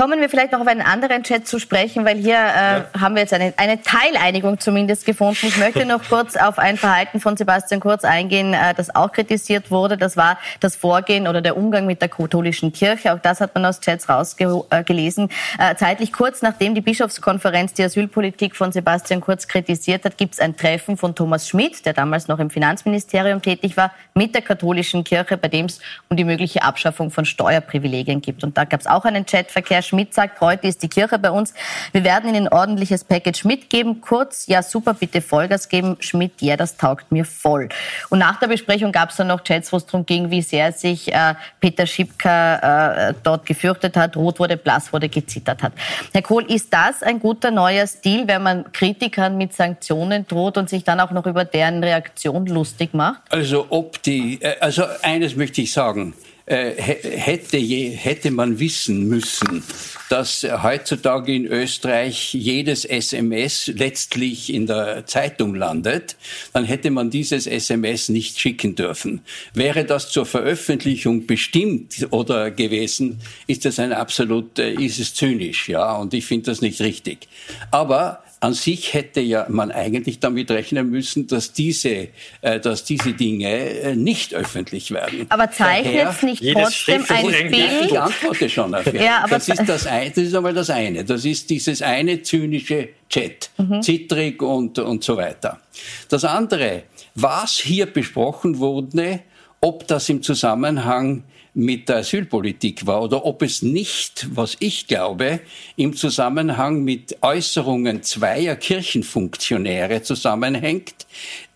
Kommen 0.00 0.20
wir 0.20 0.30
vielleicht 0.30 0.52
noch 0.52 0.60
auf 0.60 0.66
einen 0.66 0.80
anderen 0.80 1.24
Chat 1.24 1.46
zu 1.46 1.58
sprechen, 1.58 2.06
weil 2.06 2.16
hier 2.16 2.38
äh, 2.38 2.98
haben 2.98 3.16
wir 3.16 3.20
jetzt 3.20 3.34
eine, 3.34 3.52
eine 3.58 3.82
Teileinigung 3.82 4.58
zumindest 4.58 5.04
gefunden. 5.04 5.46
Ich 5.46 5.58
möchte 5.58 5.84
noch 5.84 6.02
kurz 6.08 6.36
auf 6.36 6.58
ein 6.58 6.78
Verhalten 6.78 7.20
von 7.20 7.36
Sebastian 7.36 7.80
Kurz 7.80 8.04
eingehen 8.04 8.20
eingehen, 8.30 8.54
äh, 8.54 8.74
das 8.74 8.94
auch 8.94 9.12
kritisiert 9.12 9.70
wurde. 9.70 9.96
Das 9.96 10.16
war 10.16 10.38
das 10.60 10.76
Vorgehen 10.76 11.26
oder 11.26 11.40
der 11.40 11.56
Umgang 11.56 11.86
mit 11.86 12.00
der 12.00 12.08
katholischen 12.08 12.72
Kirche. 12.72 13.12
Auch 13.12 13.18
das 13.18 13.40
hat 13.40 13.54
man 13.54 13.64
aus 13.64 13.80
Chats 13.80 14.08
rausgelesen. 14.08 15.28
Äh, 15.58 15.74
zeitlich 15.76 16.12
kurz 16.12 16.42
nachdem 16.42 16.74
die 16.74 16.80
Bischofskonferenz 16.80 17.74
die 17.74 17.82
Asylpolitik 17.84 18.56
von 18.56 18.72
Sebastian 18.72 19.20
Kurz 19.20 19.48
kritisiert 19.48 20.04
hat, 20.04 20.16
gibt 20.16 20.34
es 20.34 20.40
ein 20.40 20.56
Treffen 20.56 20.96
von 20.96 21.14
Thomas 21.14 21.48
Schmidt, 21.48 21.84
der 21.86 21.92
damals 21.92 22.28
noch 22.28 22.38
im 22.38 22.50
Finanzministerium 22.50 23.42
tätig 23.42 23.76
war, 23.76 23.92
mit 24.14 24.34
der 24.34 24.42
katholischen 24.42 25.04
Kirche, 25.04 25.36
bei 25.36 25.48
dem 25.48 25.66
es 25.66 25.80
um 26.08 26.16
die 26.16 26.24
mögliche 26.24 26.62
Abschaffung 26.62 27.10
von 27.10 27.24
Steuerprivilegien 27.24 28.20
gibt. 28.20 28.44
Und 28.44 28.56
da 28.56 28.64
gab 28.64 28.80
es 28.80 28.86
auch 28.86 29.04
einen 29.04 29.26
Chatverkehr. 29.26 29.82
Schmidt 29.90 30.14
sagt, 30.14 30.40
heute 30.40 30.68
ist 30.68 30.84
die 30.84 30.88
Kirche 30.88 31.18
bei 31.18 31.32
uns. 31.32 31.52
Wir 31.90 32.04
werden 32.04 32.32
Ihnen 32.32 32.46
ein 32.46 32.52
ordentliches 32.52 33.02
Package 33.02 33.44
mitgeben. 33.44 34.00
Kurz, 34.00 34.46
ja 34.46 34.62
super, 34.62 34.94
bitte 34.94 35.20
Vollgas 35.20 35.68
geben. 35.68 35.96
Schmidt, 35.98 36.40
ja, 36.40 36.56
das 36.56 36.76
taugt 36.76 37.10
mir 37.10 37.24
voll. 37.24 37.68
Und 38.08 38.20
nach 38.20 38.38
der 38.38 38.46
Besprechung 38.46 38.92
gab 38.92 39.10
es 39.10 39.16
dann 39.16 39.26
noch 39.26 39.42
Chats, 39.42 39.72
wo 39.72 39.78
es 39.78 39.86
darum 39.86 40.06
ging, 40.06 40.30
wie 40.30 40.42
sehr 40.42 40.70
sich 40.70 41.12
äh, 41.12 41.34
Peter 41.58 41.86
Schipka 41.88 43.08
äh, 43.08 43.14
dort 43.24 43.46
gefürchtet 43.46 43.96
hat, 43.96 44.16
rot 44.16 44.38
wurde, 44.38 44.56
blass 44.56 44.92
wurde, 44.92 45.08
gezittert 45.08 45.60
hat. 45.60 45.72
Herr 46.12 46.22
Kohl, 46.22 46.44
ist 46.44 46.72
das 46.72 47.02
ein 47.02 47.18
guter 47.18 47.50
neuer 47.50 47.88
Stil, 47.88 48.28
wenn 48.28 48.44
man 48.44 48.70
Kritikern 48.70 49.36
mit 49.36 49.54
Sanktionen 49.54 50.24
droht 50.24 50.56
und 50.56 50.70
sich 50.70 50.84
dann 50.84 51.00
auch 51.00 51.10
noch 51.10 51.26
über 51.26 51.44
deren 51.44 51.82
Reaktion 51.82 52.46
lustig 52.46 52.94
macht? 52.94 53.22
Also 53.30 53.66
ob 53.70 54.00
die, 54.04 54.40
äh, 54.40 54.54
also 54.60 54.84
eines 55.02 55.34
möchte 55.34 55.62
ich 55.62 55.72
sagen. 55.72 56.14
Äh, 56.50 56.82
hätte, 56.82 57.58
je, 57.58 57.90
hätte 57.90 58.32
man 58.32 58.58
wissen 58.58 59.06
müssen, 59.06 59.62
dass 60.08 60.42
heutzutage 60.42 61.32
in 61.32 61.46
Österreich 61.46 62.34
jedes 62.34 62.84
SMS 62.84 63.68
letztlich 63.72 64.52
in 64.52 64.66
der 64.66 65.06
Zeitung 65.06 65.54
landet, 65.54 66.16
dann 66.52 66.64
hätte 66.64 66.90
man 66.90 67.08
dieses 67.08 67.46
SMS 67.46 68.08
nicht 68.08 68.40
schicken 68.40 68.74
dürfen. 68.74 69.20
Wäre 69.54 69.84
das 69.84 70.10
zur 70.10 70.26
Veröffentlichung 70.26 71.24
bestimmt 71.24 72.08
oder 72.10 72.50
gewesen, 72.50 73.20
ist 73.46 73.64
das 73.64 73.78
ein 73.78 73.92
absolut, 73.92 74.58
äh, 74.58 74.72
ist 74.72 74.98
es 74.98 75.14
zynisch, 75.14 75.68
ja, 75.68 75.94
und 75.94 76.14
ich 76.14 76.26
finde 76.26 76.46
das 76.46 76.62
nicht 76.62 76.80
richtig. 76.80 77.28
Aber 77.70 78.24
an 78.40 78.54
sich 78.54 78.94
hätte 78.94 79.20
ja 79.20 79.46
man 79.50 79.70
eigentlich 79.70 80.18
damit 80.18 80.50
rechnen 80.50 80.88
müssen, 80.88 81.26
dass 81.26 81.52
diese, 81.52 82.08
äh, 82.40 82.58
dass 82.58 82.84
diese 82.84 83.12
Dinge 83.12 83.50
äh, 83.50 83.94
nicht 83.94 84.34
öffentlich 84.34 84.90
werden. 84.90 85.26
Aber 85.28 85.50
zeichnet 85.50 86.08
es 86.10 86.22
nicht 86.22 86.42
trotzdem 86.54 87.04
ein 87.08 87.50
Bild? 87.50 87.84
Ich 87.84 88.00
antworte 88.00 88.48
schon 88.48 88.74
auf 88.74 88.92
ja, 88.94 89.24
aber 89.24 89.36
das 89.36 89.48
ist 89.48 89.62
das, 89.66 89.86
ein, 89.86 90.12
das 90.14 90.24
ist 90.24 90.34
einmal 90.34 90.54
das 90.54 90.70
eine. 90.70 91.04
Das 91.04 91.26
ist 91.26 91.50
dieses 91.50 91.82
eine 91.82 92.22
zynische 92.22 92.88
Chat, 93.10 93.50
mhm. 93.58 93.82
zittrig 93.82 94.42
und, 94.42 94.78
und 94.78 95.04
so 95.04 95.18
weiter. 95.18 95.60
Das 96.08 96.24
andere, 96.24 96.84
was 97.14 97.58
hier 97.58 97.86
besprochen 97.86 98.58
wurde, 98.58 99.20
ob 99.60 99.86
das 99.86 100.08
im 100.08 100.22
Zusammenhang 100.22 101.24
mit 101.54 101.88
der 101.88 101.96
Asylpolitik 101.96 102.86
war 102.86 103.02
oder 103.02 103.24
ob 103.24 103.42
es 103.42 103.62
nicht, 103.62 104.28
was 104.34 104.56
ich 104.60 104.86
glaube, 104.86 105.40
im 105.76 105.96
Zusammenhang 105.96 106.84
mit 106.84 107.18
Äußerungen 107.22 108.02
zweier 108.02 108.56
Kirchenfunktionäre 108.56 110.02
zusammenhängt, 110.02 111.06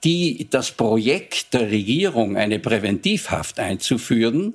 die 0.03 0.49
das 0.51 0.73
Projekt 0.73 1.55
der 1.55 1.71
Regierung, 1.71 2.37
eine 2.37 2.59
Präventivhaft 2.59 3.59
einzuführen, 3.59 4.55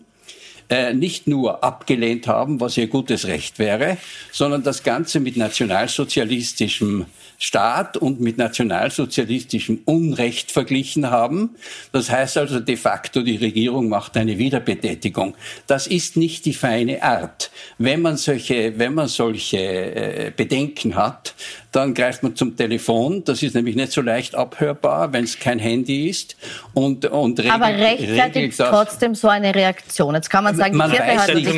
äh, 0.70 0.94
nicht 0.94 1.28
nur 1.28 1.64
abgelehnt 1.64 2.28
haben, 2.28 2.60
was 2.60 2.78
ihr 2.78 2.88
gutes 2.88 3.26
Recht 3.26 3.58
wäre, 3.58 3.98
sondern 4.32 4.62
das 4.62 4.84
Ganze 4.84 5.20
mit 5.20 5.36
nationalsozialistischem 5.36 7.06
Staat 7.42 7.96
und 7.96 8.20
mit 8.20 8.38
nationalsozialistischem 8.38 9.80
Unrecht 9.86 10.52
verglichen 10.52 11.10
haben. 11.10 11.56
Das 11.94 12.12
heißt 12.12 12.38
also 12.38 12.60
de 12.60 12.76
facto, 12.76 13.22
die 13.22 13.38
Regierung 13.38 13.88
macht 13.88 14.18
eine 14.18 14.38
Wiederbetätigung. 14.38 15.36
Das 15.66 15.88
ist 15.88 16.18
nicht 16.18 16.46
die 16.46 16.54
feine 16.54 17.02
Art. 17.02 17.50
Wenn 17.78 18.02
man 18.02 18.18
solche, 18.18 18.78
wenn 18.78 18.94
man 18.94 19.08
solche 19.08 19.58
äh, 19.58 20.32
Bedenken 20.36 20.96
hat, 20.96 21.34
dann 21.72 21.94
greift 21.94 22.24
man 22.24 22.36
zum 22.36 22.56
Telefon. 22.56 23.24
Das 23.24 23.44
ist 23.44 23.54
nämlich 23.54 23.76
nicht 23.76 23.92
so 23.92 24.02
leicht 24.02 24.36
abhörbar, 24.36 25.14
wenn 25.14 25.24
es 25.24 25.38
kein 25.38 25.60
Handy 25.60 26.10
ist. 26.10 26.36
Und, 26.74 27.06
und 27.06 27.40
regelt, 27.40 27.54
Aber 27.54 27.68
rechtfertigt 27.68 28.58
trotzdem 28.58 29.14
so 29.14 29.28
eine 29.28 29.54
Reaktion. 29.54 30.16
Jetzt 30.16 30.30
kann 30.30 30.44
man 30.44 30.56
sagen, 30.56 30.76
man 30.76 30.90
die 30.90 30.98
Kirche 30.98 31.20
hat 31.20 31.36
nicht, 31.36 31.52
die 31.52 31.58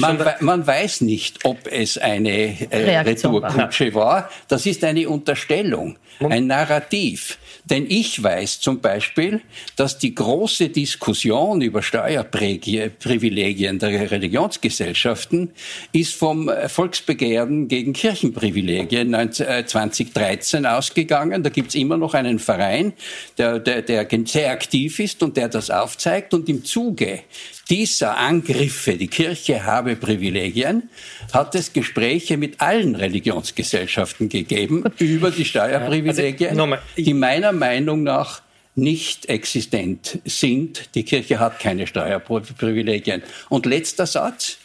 man, 0.00 0.18
man, 0.18 0.34
man, 0.40 0.66
weiß 0.66 1.02
nicht, 1.02 1.44
ob 1.44 1.58
es 1.70 1.96
eine 1.96 2.70
äh, 2.70 2.98
Retourkutsche 2.98 3.94
war. 3.94 4.04
war. 4.04 4.30
Das 4.48 4.66
ist 4.66 4.73
eine 4.82 5.08
Unterstellung, 5.08 5.96
ein 6.18 6.46
Narrativ. 6.48 7.38
Denn 7.64 7.86
ich 7.88 8.22
weiß 8.22 8.60
zum 8.60 8.80
Beispiel, 8.80 9.40
dass 9.76 9.98
die 9.98 10.14
große 10.14 10.68
Diskussion 10.68 11.60
über 11.62 11.82
Steuerprivilegien 11.82 13.78
der 13.78 14.10
Religionsgesellschaften 14.10 15.50
ist 15.92 16.14
vom 16.14 16.50
Volksbegehren 16.68 17.68
gegen 17.68 17.92
Kirchenprivilegien 17.92 19.14
2013 19.32 20.66
ausgegangen. 20.66 21.42
Da 21.42 21.50
gibt's 21.50 21.74
immer 21.74 21.96
noch 21.96 22.14
einen 22.14 22.38
Verein, 22.38 22.92
der, 23.38 23.58
der, 23.58 23.82
der 23.82 24.06
sehr 24.26 24.50
aktiv 24.50 24.98
ist 24.98 25.22
und 25.22 25.36
der 25.36 25.48
das 25.48 25.70
aufzeigt. 25.70 26.34
Und 26.34 26.48
im 26.48 26.64
Zuge 26.64 27.20
dieser 27.70 28.18
Angriffe, 28.18 28.96
die 28.96 29.08
Kirche 29.08 29.64
habe 29.64 29.96
Privilegien, 29.96 30.90
hat 31.32 31.54
es 31.54 31.72
Gespräche 31.72 32.36
mit 32.36 32.60
allen 32.60 32.94
Religionsgesellschaften 32.94 34.28
gegeben 34.28 34.84
über 34.98 35.30
die 35.30 35.44
Steuerprivilegien, 35.44 36.60
also, 36.60 36.76
die 36.96 37.14
meiner 37.14 37.43
Meinung 37.52 38.02
nach 38.02 38.42
nicht 38.76 39.26
existent 39.26 40.18
sind. 40.24 40.94
Die 40.94 41.04
Kirche 41.04 41.38
hat 41.38 41.60
keine 41.60 41.86
Steuerprivilegien. 41.86 43.22
Und 43.48 43.66
letzter 43.66 44.06
Satz. 44.06 44.58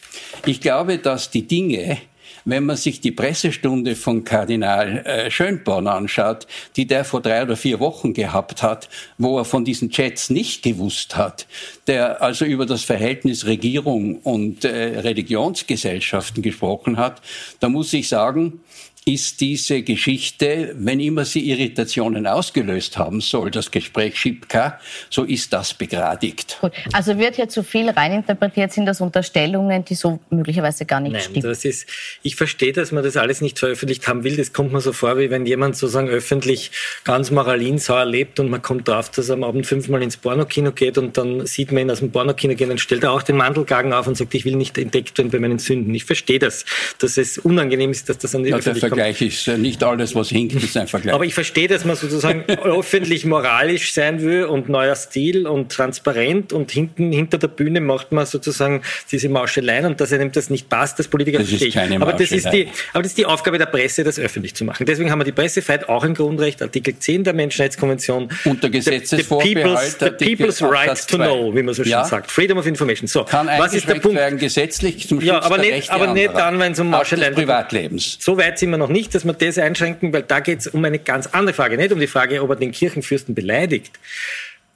Ich 0.44 0.60
glaube, 0.60 0.98
dass 0.98 1.30
die 1.30 1.46
Dinge, 1.46 1.98
wenn 2.44 2.64
man 2.64 2.76
sich 2.76 3.00
die 3.00 3.12
Pressestunde 3.12 3.94
von 3.94 4.24
Kardinal 4.24 4.98
äh, 5.06 5.30
Schönborn 5.30 5.86
anschaut, 5.86 6.48
die 6.74 6.86
der 6.86 7.04
vor 7.04 7.20
drei 7.20 7.42
oder 7.42 7.56
vier 7.56 7.78
Wochen 7.78 8.12
gehabt 8.12 8.62
hat, 8.62 8.88
wo 9.18 9.38
er 9.38 9.44
von 9.44 9.64
diesen 9.64 9.90
Chats 9.90 10.30
nicht 10.30 10.62
gewusst 10.62 11.16
hat, 11.16 11.46
der 11.86 12.22
also 12.22 12.44
über 12.44 12.66
das 12.66 12.82
Verhältnis 12.82 13.46
Regierung 13.46 14.16
und 14.18 14.64
äh, 14.64 14.98
Religionsgesellschaften 15.00 16.42
gesprochen 16.42 16.96
hat, 16.96 17.22
da 17.60 17.68
muss 17.68 17.92
ich 17.92 18.08
sagen, 18.08 18.60
ist 19.06 19.40
diese 19.40 19.82
Geschichte, 19.82 20.74
wenn 20.76 21.00
immer 21.00 21.24
sie 21.24 21.48
Irritationen 21.50 22.26
ausgelöst 22.26 22.98
haben 22.98 23.20
soll, 23.20 23.50
das 23.50 23.70
Gespräch 23.70 24.18
Schipka, 24.18 24.78
so 25.08 25.24
ist 25.24 25.52
das 25.54 25.72
begradigt. 25.72 26.58
Gut. 26.60 26.72
Also 26.92 27.18
wird 27.18 27.36
hier 27.36 27.48
zu 27.48 27.62
viel 27.62 27.88
reininterpretiert, 27.88 28.72
sind 28.72 28.84
das 28.84 29.00
Unterstellungen, 29.00 29.84
die 29.84 29.94
so 29.94 30.20
möglicherweise 30.28 30.84
gar 30.84 31.00
nicht 31.00 31.12
Nein, 31.12 31.22
stimmen? 31.22 31.42
Das 31.42 31.64
ist, 31.64 31.86
ich 32.22 32.36
verstehe, 32.36 32.72
dass 32.72 32.92
man 32.92 33.02
das 33.02 33.16
alles 33.16 33.40
nicht 33.40 33.58
veröffentlicht 33.58 34.06
haben 34.06 34.22
will. 34.22 34.36
Das 34.36 34.52
kommt 34.52 34.72
mir 34.72 34.82
so 34.82 34.92
vor, 34.92 35.16
wie 35.18 35.30
wenn 35.30 35.46
jemand 35.46 35.76
sozusagen 35.76 36.08
öffentlich 36.08 36.70
ganz 37.04 37.30
moralinsauer 37.30 38.04
lebt 38.04 38.38
und 38.38 38.50
man 38.50 38.60
kommt 38.60 38.86
drauf, 38.86 39.10
dass 39.10 39.30
er 39.30 39.34
am 39.34 39.44
Abend 39.44 39.66
fünfmal 39.66 40.02
ins 40.02 40.18
Pornokino 40.18 40.72
geht 40.72 40.98
und 40.98 41.16
dann 41.16 41.46
sieht 41.46 41.72
man 41.72 41.82
ihn 41.82 41.90
aus 41.90 42.00
dem 42.00 42.12
Pornokino 42.12 42.54
gehen, 42.54 42.68
dann 42.68 42.78
stellt 42.78 43.02
er 43.04 43.12
auch 43.12 43.22
den 43.22 43.36
Mandelkragen 43.36 43.94
auf 43.94 44.06
und 44.06 44.16
sagt, 44.16 44.34
ich 44.34 44.44
will 44.44 44.56
nicht 44.56 44.76
entdeckt 44.76 45.16
werden 45.16 45.30
bei 45.30 45.38
meinen 45.38 45.58
Sünden. 45.58 45.94
Ich 45.94 46.04
verstehe 46.04 46.38
das, 46.38 46.66
dass 46.98 47.16
es 47.16 47.38
unangenehm 47.38 47.90
ist, 47.90 48.10
dass 48.10 48.18
das 48.18 48.34
an 48.34 48.44
die 48.44 48.50
ja, 48.50 48.56
Öffentlichkeit 48.56 48.89
Vergleich 48.90 49.22
ist 49.22 49.48
nicht 49.58 49.82
alles, 49.82 50.14
was 50.14 50.28
hinkt, 50.28 50.54
ist 50.62 50.76
ein 50.76 50.86
Vergleich. 50.86 51.14
Aber 51.14 51.24
ich 51.24 51.34
verstehe, 51.34 51.68
dass 51.68 51.84
man 51.84 51.96
sozusagen 51.96 52.44
öffentlich 52.64 53.24
moralisch 53.24 53.92
sein 53.92 54.22
will 54.22 54.44
und 54.44 54.68
neuer 54.68 54.94
Stil 54.94 55.46
und 55.46 55.72
transparent 55.72 56.52
und 56.52 56.70
hinten 56.70 57.12
hinter 57.12 57.38
der 57.38 57.48
Bühne 57.48 57.80
macht 57.80 58.12
man 58.12 58.26
sozusagen 58.26 58.82
diese 59.10 59.28
Mauscheleien 59.28 59.86
und 59.86 60.00
dass 60.00 60.12
einem 60.12 60.32
das 60.32 60.50
nicht 60.50 60.68
passt, 60.68 60.98
das 60.98 61.08
Politiker 61.08 61.38
das 61.38 61.48
verstehe 61.48 61.68
ist 61.68 61.74
keine 61.74 61.96
aber 62.00 62.12
das 62.12 62.30
ist 62.32 62.50
die, 62.52 62.68
aber 62.92 63.02
das 63.02 63.12
ist 63.12 63.18
die 63.18 63.26
Aufgabe 63.26 63.58
der 63.58 63.66
Presse, 63.66 64.04
das 64.04 64.18
öffentlich 64.18 64.54
zu 64.54 64.64
machen. 64.64 64.86
Deswegen 64.86 65.10
haben 65.10 65.18
wir 65.20 65.24
die 65.24 65.32
Pressefreiheit 65.32 65.88
auch 65.88 66.04
ein 66.04 66.14
Grundrecht, 66.14 66.62
Artikel 66.62 66.98
10 66.98 67.24
der 67.24 67.32
Menschenrechtskonvention. 67.34 68.28
Unter 68.44 68.68
The- 68.68 68.80
the 68.80 68.90
Gesetzesvorbehalt, 68.90 69.98
people's, 69.98 69.98
the 70.18 70.24
people's 70.24 70.62
right 70.62 71.08
to 71.08 71.16
know, 71.16 71.54
wie 71.54 71.62
man 71.62 71.74
so 71.74 71.82
schön 71.82 71.92
Ja. 71.92 72.04
sagt. 72.04 72.30
Freedom 72.30 72.58
of 72.58 72.66
Information. 72.66 73.06
So, 73.06 73.24
Kann 73.24 73.46
was 73.58 73.74
ist 73.74 73.88
der 73.88 73.94
Punkt? 73.96 74.16
werden 74.16 74.38
gesetzlich 74.38 75.06
zum 75.08 75.20
Schutz 75.20 75.28
Ja, 75.28 75.42
aber 75.42 75.58
nicht- 75.58 75.90
aber 75.90 76.08
nicht 76.12 76.34
dann, 76.34 76.58
wenn 76.58 76.72
es 76.72 76.80
um 76.80 76.90
Mauscheleien 76.90 77.34
des 77.34 77.40
Privatlebens. 77.44 78.16
So 78.20 78.36
weit 78.36 78.58
sind 78.58 78.70
wir 78.70 78.78
noch 78.80 78.88
nicht, 78.88 79.14
dass 79.14 79.24
wir 79.24 79.32
das 79.32 79.58
einschränken, 79.58 80.12
weil 80.12 80.22
da 80.22 80.40
geht 80.40 80.60
es 80.60 80.66
um 80.66 80.84
eine 80.84 80.98
ganz 80.98 81.28
andere 81.28 81.54
Frage. 81.54 81.76
Nicht 81.76 81.92
um 81.92 82.00
die 82.00 82.08
Frage, 82.08 82.42
ob 82.42 82.50
er 82.50 82.56
den 82.56 82.72
Kirchenfürsten 82.72 83.34
beleidigt. 83.34 83.98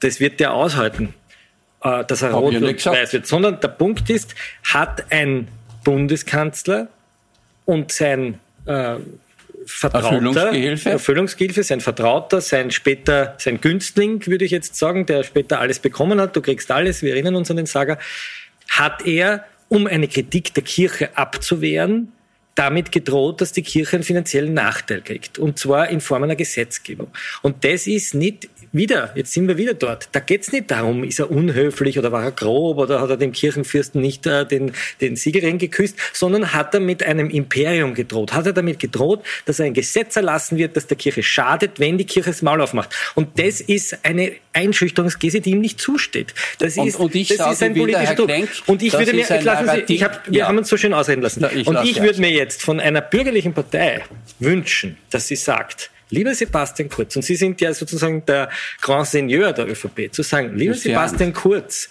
Das 0.00 0.20
wird 0.20 0.38
der 0.38 0.52
aushalten, 0.52 1.14
äh, 1.82 2.04
dass 2.04 2.22
er 2.22 2.32
Hab 2.32 2.40
rot 2.40 2.54
und 2.54 2.74
gesagt. 2.74 2.96
weiß 2.96 3.12
wird. 3.12 3.26
Sondern 3.26 3.58
der 3.60 3.68
Punkt 3.68 4.08
ist, 4.10 4.34
hat 4.62 5.10
ein 5.10 5.48
Bundeskanzler 5.82 6.88
und 7.64 7.90
sein 7.90 8.38
äh, 8.66 8.96
Vertrauter, 9.66 10.06
Erfüllungsgehilfe? 10.06 10.90
Erfüllungsgehilfe, 10.90 11.62
sein 11.62 11.80
Vertrauter, 11.80 12.40
sein 12.40 12.70
später, 12.70 13.34
sein 13.38 13.60
Günstling, 13.60 14.26
würde 14.26 14.44
ich 14.44 14.50
jetzt 14.50 14.76
sagen, 14.76 15.06
der 15.06 15.24
später 15.24 15.60
alles 15.60 15.78
bekommen 15.78 16.20
hat, 16.20 16.36
du 16.36 16.42
kriegst 16.42 16.70
alles, 16.70 17.02
wir 17.02 17.12
erinnern 17.12 17.36
uns 17.36 17.50
an 17.50 17.56
den 17.56 17.66
Saga, 17.66 17.98
hat 18.68 19.06
er, 19.06 19.44
um 19.68 19.86
eine 19.86 20.08
Kritik 20.08 20.52
der 20.54 20.62
Kirche 20.62 21.16
abzuwehren, 21.16 22.12
damit 22.54 22.92
gedroht, 22.92 23.40
dass 23.40 23.52
die 23.52 23.62
Kirche 23.62 23.96
einen 23.96 24.04
finanziellen 24.04 24.54
Nachteil 24.54 25.00
kriegt. 25.02 25.38
Und 25.38 25.58
zwar 25.58 25.88
in 25.88 26.00
Form 26.00 26.22
einer 26.22 26.36
Gesetzgebung. 26.36 27.08
Und 27.42 27.64
das 27.64 27.86
ist 27.86 28.14
nicht 28.14 28.48
wieder, 28.72 29.12
jetzt 29.14 29.32
sind 29.32 29.46
wir 29.48 29.56
wieder 29.56 29.74
dort. 29.74 30.08
Da 30.12 30.20
geht's 30.20 30.50
nicht 30.52 30.70
darum, 30.70 31.04
ist 31.04 31.18
er 31.20 31.30
unhöflich 31.30 31.98
oder 31.98 32.10
war 32.12 32.24
er 32.24 32.32
grob 32.32 32.78
oder 32.78 33.00
hat 33.00 33.10
er 33.10 33.16
dem 33.16 33.32
Kirchenfürsten 33.32 34.00
nicht 34.00 34.26
äh, 34.26 34.44
den, 34.46 34.72
den 35.00 35.14
Siegelring 35.16 35.58
geküsst, 35.58 35.96
sondern 36.12 36.52
hat 36.52 36.74
er 36.74 36.80
mit 36.80 37.02
einem 37.04 37.30
Imperium 37.30 37.94
gedroht. 37.94 38.32
Hat 38.32 38.46
er 38.46 38.52
damit 38.52 38.78
gedroht, 38.80 39.22
dass 39.46 39.58
er 39.60 39.66
ein 39.66 39.74
Gesetz 39.74 40.16
erlassen 40.16 40.58
wird, 40.58 40.76
das 40.76 40.86
der 40.88 40.96
Kirche 40.96 41.22
schadet, 41.22 41.78
wenn 41.78 41.98
die 41.98 42.04
Kirche 42.06 42.30
das 42.30 42.42
Maul 42.42 42.60
aufmacht. 42.60 42.94
Und 43.14 43.38
das 43.38 43.60
ist 43.60 43.98
eine 44.04 44.32
Einschüchterungsgese, 44.52 45.40
die 45.40 45.50
ihm 45.50 45.60
nicht 45.60 45.80
zusteht. 45.80 46.34
Das 46.58 46.76
Und- 46.76 46.88
ist, 46.88 46.96
und 46.96 47.14
ich 47.14 47.28
das 47.28 47.38
sage 47.38 47.52
ist 47.52 47.62
ein 47.62 47.74
wieder, 47.74 47.84
politischer 47.84 48.14
Druck. 48.14 48.30
Und 48.66 48.82
ich 48.82 48.92
würde 48.92 49.12
mir, 49.12 49.22
ist 49.22 49.30
ein 49.32 49.38
ich 49.40 49.44
lasse 49.44 49.84
Sie, 49.86 49.94
ich 49.94 50.02
hab, 50.02 50.26
wir 50.30 50.38
Ja. 50.38 50.48
haben 50.48 50.58
uns 50.58 50.68
so 50.68 50.76
schön 50.76 50.94
ausreden 50.94 51.22
lassen. 51.22 51.40
Na, 51.42 51.52
ich 51.52 51.66
und 51.66 51.78
ich 51.84 52.00
würde 52.02 52.20
mir 52.20 52.30
jetzt 52.30 52.43
von 52.52 52.80
einer 52.80 53.00
bürgerlichen 53.00 53.54
Partei 53.54 54.04
wünschen, 54.38 54.98
dass 55.10 55.28
sie 55.28 55.36
sagt, 55.36 55.90
lieber 56.10 56.34
Sebastian 56.34 56.88
Kurz, 56.88 57.16
und 57.16 57.22
Sie 57.22 57.36
sind 57.36 57.60
ja 57.60 57.72
sozusagen 57.72 58.24
der 58.26 58.50
Grand 58.80 59.06
Seigneur 59.06 59.52
der 59.52 59.68
ÖVP, 59.68 60.12
zu 60.12 60.22
sagen, 60.22 60.56
lieber 60.56 60.74
Sebastian 60.74 61.32
Kurz, 61.32 61.88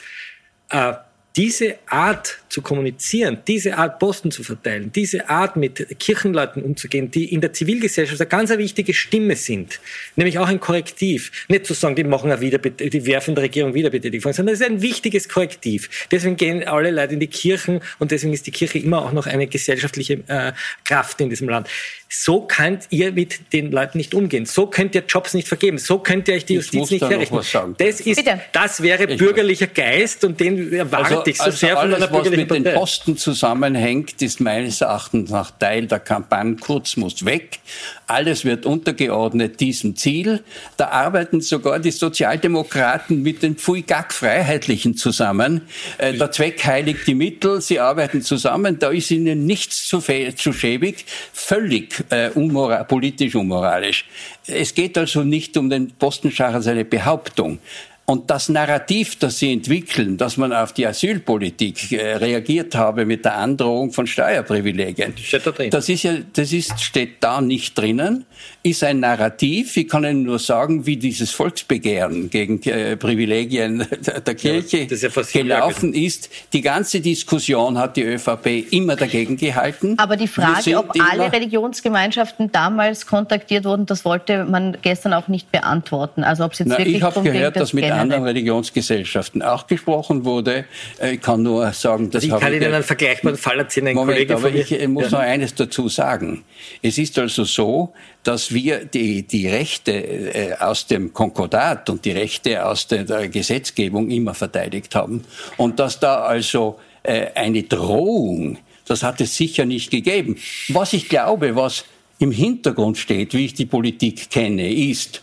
äh, 0.70 0.94
diese 1.36 1.76
Art 1.88 2.38
zu 2.50 2.62
kommunizieren, 2.62 3.40
diese 3.48 3.78
Art 3.78 3.98
Posten 3.98 4.30
zu 4.30 4.44
verteilen, 4.44 4.92
diese 4.94 5.30
Art 5.30 5.56
mit 5.56 6.00
Kirchenleuten 6.00 6.62
umzugehen, 6.62 7.10
die 7.10 7.34
in 7.34 7.42
der 7.42 7.54
Zivilgesellschaft 7.54 8.22
eine 8.22 8.30
ganz 8.30 8.52
wichtige 8.52 8.94
Stimme 8.94 9.36
sind, 9.36 9.80
nämlich 10.16 10.38
auch 10.38 10.48
ein 10.48 10.60
Korrektiv. 10.60 11.32
Nicht 11.48 11.66
zu 11.66 11.74
sagen, 11.74 11.96
die 11.96 12.04
machen 12.04 12.32
eine 12.32 12.40
Wiederbet 12.42 12.80
die 12.94 13.06
werfen 13.08 13.34
der 13.34 13.46
Regierung 13.46 13.74
Wiederbetätigung, 13.74 14.32
sondern 14.34 14.54
es 14.54 14.62
ist 14.62 14.68
ein 14.68 14.82
wichtiges 14.84 15.28
Korrektiv. 15.28 16.08
Deswegen 16.12 16.36
gehen 16.38 16.64
alle 16.68 16.92
Leute 16.92 17.14
in 17.16 17.20
die 17.20 17.28
Kirchen 17.28 17.82
und 17.98 18.12
deswegen 18.12 18.34
ist 18.34 18.46
die 18.46 18.52
Kirche 18.52 18.78
immer 18.78 19.04
auch 19.04 19.12
noch 19.12 19.26
eine 19.26 19.48
gesellschaftliche 19.48 20.20
äh, 20.28 20.52
Kraft 20.84 21.20
in 21.22 21.30
diesem 21.32 21.50
Land. 21.50 21.68
So 22.10 22.42
könnt 22.42 22.84
ihr 22.92 23.12
mit 23.12 23.54
den 23.54 23.72
Leuten 23.72 23.98
nicht 23.98 24.14
umgehen. 24.14 24.46
So 24.46 24.68
könnt 24.68 24.94
ihr 24.94 25.04
Jobs 25.08 25.34
nicht 25.34 25.48
vergeben. 25.48 25.80
So 25.80 25.98
könnt 25.98 26.28
ihr 26.28 26.36
euch 26.36 26.46
die 26.46 26.54
Ich 26.58 26.72
Justiz 26.72 26.92
nicht 26.92 27.10
herrichten. 27.10 27.36
Das 27.80 28.02
ist, 28.02 28.18
Bitte. 28.18 28.40
das 28.52 28.84
wäre 28.84 29.06
Ich- 29.06 29.18
bürgerlicher 29.18 29.66
Geist 29.66 30.24
und 30.24 30.40
den 30.40 30.72
erwarte 30.74 31.23
ich 31.28 31.38
so 31.38 31.44
also 31.46 31.58
sehr 31.58 31.78
alles, 31.78 32.12
was 32.12 32.30
mit 32.30 32.52
den. 32.52 32.64
Posten 32.64 33.18
zusammenhängt, 33.18 34.22
ist 34.22 34.40
meines 34.40 34.82
Erachtens 34.82 35.30
nach 35.30 35.52
Teil 35.52 35.88
der 35.88 36.00
Kampagne. 36.00 36.56
Kurz 36.56 36.98
muss 36.98 37.26
weg. 37.26 37.60
Alles 38.08 38.46
wird 38.46 38.66
untergeordnet 38.66 39.60
diesem 39.60 39.96
Ziel. 39.96 40.44
Da 40.78 40.90
arbeiten 40.90 41.42
sogar 41.42 41.80
die 41.80 41.92
Sozialdemokraten 41.92 43.22
mit 43.22 43.44
den 43.44 43.56
Pfui-Gack-Freiheitlichen 43.56 44.96
zusammen. 44.98 45.62
Äh, 45.98 46.14
der 46.14 46.32
Zweck 46.32 46.64
heiligt 46.66 47.08
die 47.08 47.16
Mittel. 47.16 47.62
Sie 47.62 47.80
arbeiten 47.80 48.22
zusammen. 48.22 48.80
Da 48.80 48.90
ist 48.90 49.12
ihnen 49.12 49.46
nichts 49.46 49.88
zu, 49.88 50.00
zu 50.00 50.54
schäbig. 50.54 51.06
Völlig 51.32 52.04
äh, 52.10 52.30
unmora 52.30 52.84
politisch 52.84 53.36
unmoralisch. 53.36 54.06
Es 54.46 54.74
geht 54.74 54.98
also 54.98 55.24
nicht 55.24 55.56
um 55.58 55.70
den 55.70 55.92
Postenschacher 55.92 56.56
als 56.56 56.68
eine 56.68 56.86
Behauptung. 56.86 57.60
Und 58.06 58.30
das 58.30 58.50
Narrativ, 58.50 59.18
das 59.18 59.40
Sie 59.40 59.54
entwickeln, 59.54 60.18
dass 60.18 60.36
man 60.36 60.52
auf 60.52 60.74
die 60.74 60.86
Asylpolitik 60.86 61.94
äh, 61.94 62.18
reagiert 62.18 62.76
habe 62.76 63.06
mit 63.06 63.24
der 63.24 63.38
Androhung 63.38 63.94
von 63.94 64.08
Steuerprivilegien, 64.08 65.14
Steht 65.18 65.48
da 65.48 65.52
drin. 65.52 65.70
das 65.70 65.88
ist 65.88 66.04
ja, 66.04 66.16
das 66.34 66.52
ist, 66.52 66.82
steht 66.82 67.24
da 67.24 67.40
nicht 67.40 67.78
drinnen, 67.78 68.26
ist 68.62 68.84
ein 68.84 69.00
Narrativ. 69.00 69.78
Ich 69.78 69.88
kann 69.88 70.04
Ihnen 70.04 70.24
nur 70.24 70.40
sagen, 70.40 70.86
wie 70.86 70.98
dieses 70.98 71.32
Volksbegehren 71.32 72.30
gegen 72.30 72.62
äh, 72.64 72.98
Privilegien 72.98 73.88
der, 74.26 74.36
Kirche 74.36 74.86
das 74.86 75.02
ist 75.02 75.34
ja 75.34 75.42
gelaufen 75.42 75.94
ist. 75.94 76.30
Die 76.52 76.62
ganze 76.62 77.00
Diskussion 77.00 77.78
hat 77.78 77.96
die 77.96 78.04
ÖVP 78.04 78.72
immer 78.72 78.98
dagegen 78.98 79.38
gehalten. 79.38 79.96
Aber 79.98 80.18
die 80.18 80.28
Frage, 80.28 80.78
ob 80.78 80.92
alle 81.00 81.32
Religionsgemeinschaften 81.32 82.52
damals 82.52 83.08
kontaktiert 83.08 83.64
wurden, 83.64 83.86
das 83.86 84.04
wollte 84.04 84.44
man 84.44 84.78
gestern 84.82 85.14
auch 85.14 85.30
nicht 85.30 85.54
beantworten. 85.54 86.26
Also 86.26 86.44
ob 86.44 86.52
es 86.52 86.60
jetzt 86.60 86.68
Na, 86.68 86.78
wirklich 86.80 86.98
ich 86.98 87.04
habe 87.04 87.22
gehört, 87.22 87.56
dass 87.56 87.72
mit 87.72 87.93
anderen 87.94 88.24
Religionsgesellschaften 88.24 89.42
auch 89.42 89.68
gesprochen 89.68 90.26
wurde. 90.26 90.66
Äh, 91.00 91.14
Ich 91.16 91.22
kann 91.22 91.44
nur 91.44 91.72
sagen, 91.74 92.10
das 92.12 92.24
Also 92.24 92.36
ich 92.36 92.42
kann 92.42 92.54
Ihnen 92.54 92.74
einen 92.74 92.84
vergleichbaren 92.84 93.38
Fall 93.38 93.60
erzählen. 93.60 93.88
Ein 93.88 93.96
Moment, 93.96 94.16
Kollege 94.18 94.34
aber 94.36 94.50
von 94.50 94.56
ich 94.80 94.88
muss 94.88 95.06
Ja. 95.06 95.10
noch 95.12 95.20
eines 95.20 95.56
dazu 95.56 95.90
sagen. 95.90 96.44
Es 96.82 96.98
ist 96.98 97.18
also 97.20 97.44
so, 97.44 97.94
dass 98.24 98.54
wir 98.54 98.86
die, 98.86 99.24
die 99.24 99.48
Rechte 99.48 99.92
äh, 99.92 100.54
aus 100.60 100.88
dem 100.88 101.14
Konkordat 101.14 101.90
und 101.90 102.06
die 102.06 102.12
Rechte 102.12 102.66
aus 102.66 102.88
der, 102.88 103.04
der 103.04 103.30
Gesetzgebung 103.30 104.10
immer 104.10 104.34
verteidigt 104.34 104.96
haben. 104.96 105.24
Und 105.58 105.80
dass 105.80 106.00
da 106.00 106.22
also 106.24 106.80
äh, 107.04 107.28
eine 107.36 107.64
Drohung, 107.64 108.58
das 108.86 109.04
hat 109.04 109.22
es 109.22 109.36
sicher 109.38 109.66
nicht 109.66 109.92
gegeben. 109.92 110.38
Was 110.70 110.94
ich 110.94 111.10
glaube, 111.10 111.56
was 111.56 111.86
im 112.24 112.32
Hintergrund 112.32 112.98
steht, 112.98 113.34
wie 113.34 113.46
ich 113.46 113.54
die 113.54 113.66
Politik 113.66 114.30
kenne, 114.30 114.72
ist, 114.74 115.22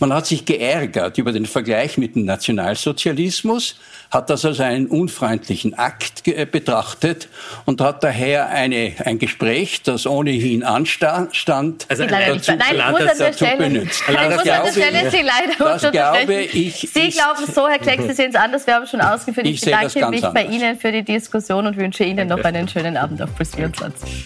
man 0.00 0.12
hat 0.12 0.26
sich 0.26 0.44
geärgert 0.44 1.16
über 1.18 1.30
den 1.30 1.46
Vergleich 1.46 1.96
mit 1.98 2.16
dem 2.16 2.24
Nationalsozialismus, 2.24 3.76
hat 4.10 4.30
das 4.30 4.44
als 4.44 4.58
einen 4.58 4.86
unfreundlichen 4.86 5.74
Akt 5.74 6.24
ge- 6.24 6.44
betrachtet 6.46 7.28
und 7.66 7.80
hat 7.80 8.02
daher 8.02 8.48
eine, 8.48 8.94
ein 9.04 9.18
Gespräch, 9.18 9.82
das 9.82 10.06
ohnehin 10.06 10.62
anstand, 10.64 11.86
Also 11.88 12.02
nicht. 12.02 12.10
Nein, 12.12 12.32
ich 12.40 12.46
Land 12.48 12.90
muss 12.92 13.00
an 13.00 13.06
dazu 13.06 13.18
der 13.22 13.32
Stelle, 13.34 13.56
benutzt. 13.70 14.02
ich 14.08 14.08
muss 14.08 14.16
dazu 14.16 14.50
an 14.50 14.64
der 14.64 14.72
Stelle 14.72 15.10
Sie 15.10 15.16
leider 15.18 15.78
Das 15.78 15.92
glaube 15.92 16.42
ich, 16.42 16.88
Sie 16.92 17.08
glauben 17.10 17.52
so, 17.54 17.68
Herr 17.68 17.78
Kleck, 17.78 18.00
Sie 18.02 18.12
sehen 18.14 18.30
es 18.30 18.36
anders. 18.36 18.66
Wir 18.66 18.74
haben 18.74 18.86
schon 18.86 19.00
ausgeführt. 19.02 19.46
Ich, 19.46 19.56
Ich 19.56 19.60
bedanke 19.60 20.06
mich 20.08 20.20
bei 20.22 20.28
anders. 20.46 20.54
Ihnen 20.54 20.78
für 20.78 20.90
die 20.90 21.02
Diskussion 21.04 21.66
und 21.66 21.76
wünsche 21.76 22.02
Ihnen 22.04 22.26
noch 22.28 22.42
einen 22.42 22.66
schönen 22.68 22.96
Abend 22.96 23.22
auf 23.22 23.34
Plus 23.36 23.54
24. 23.54 24.24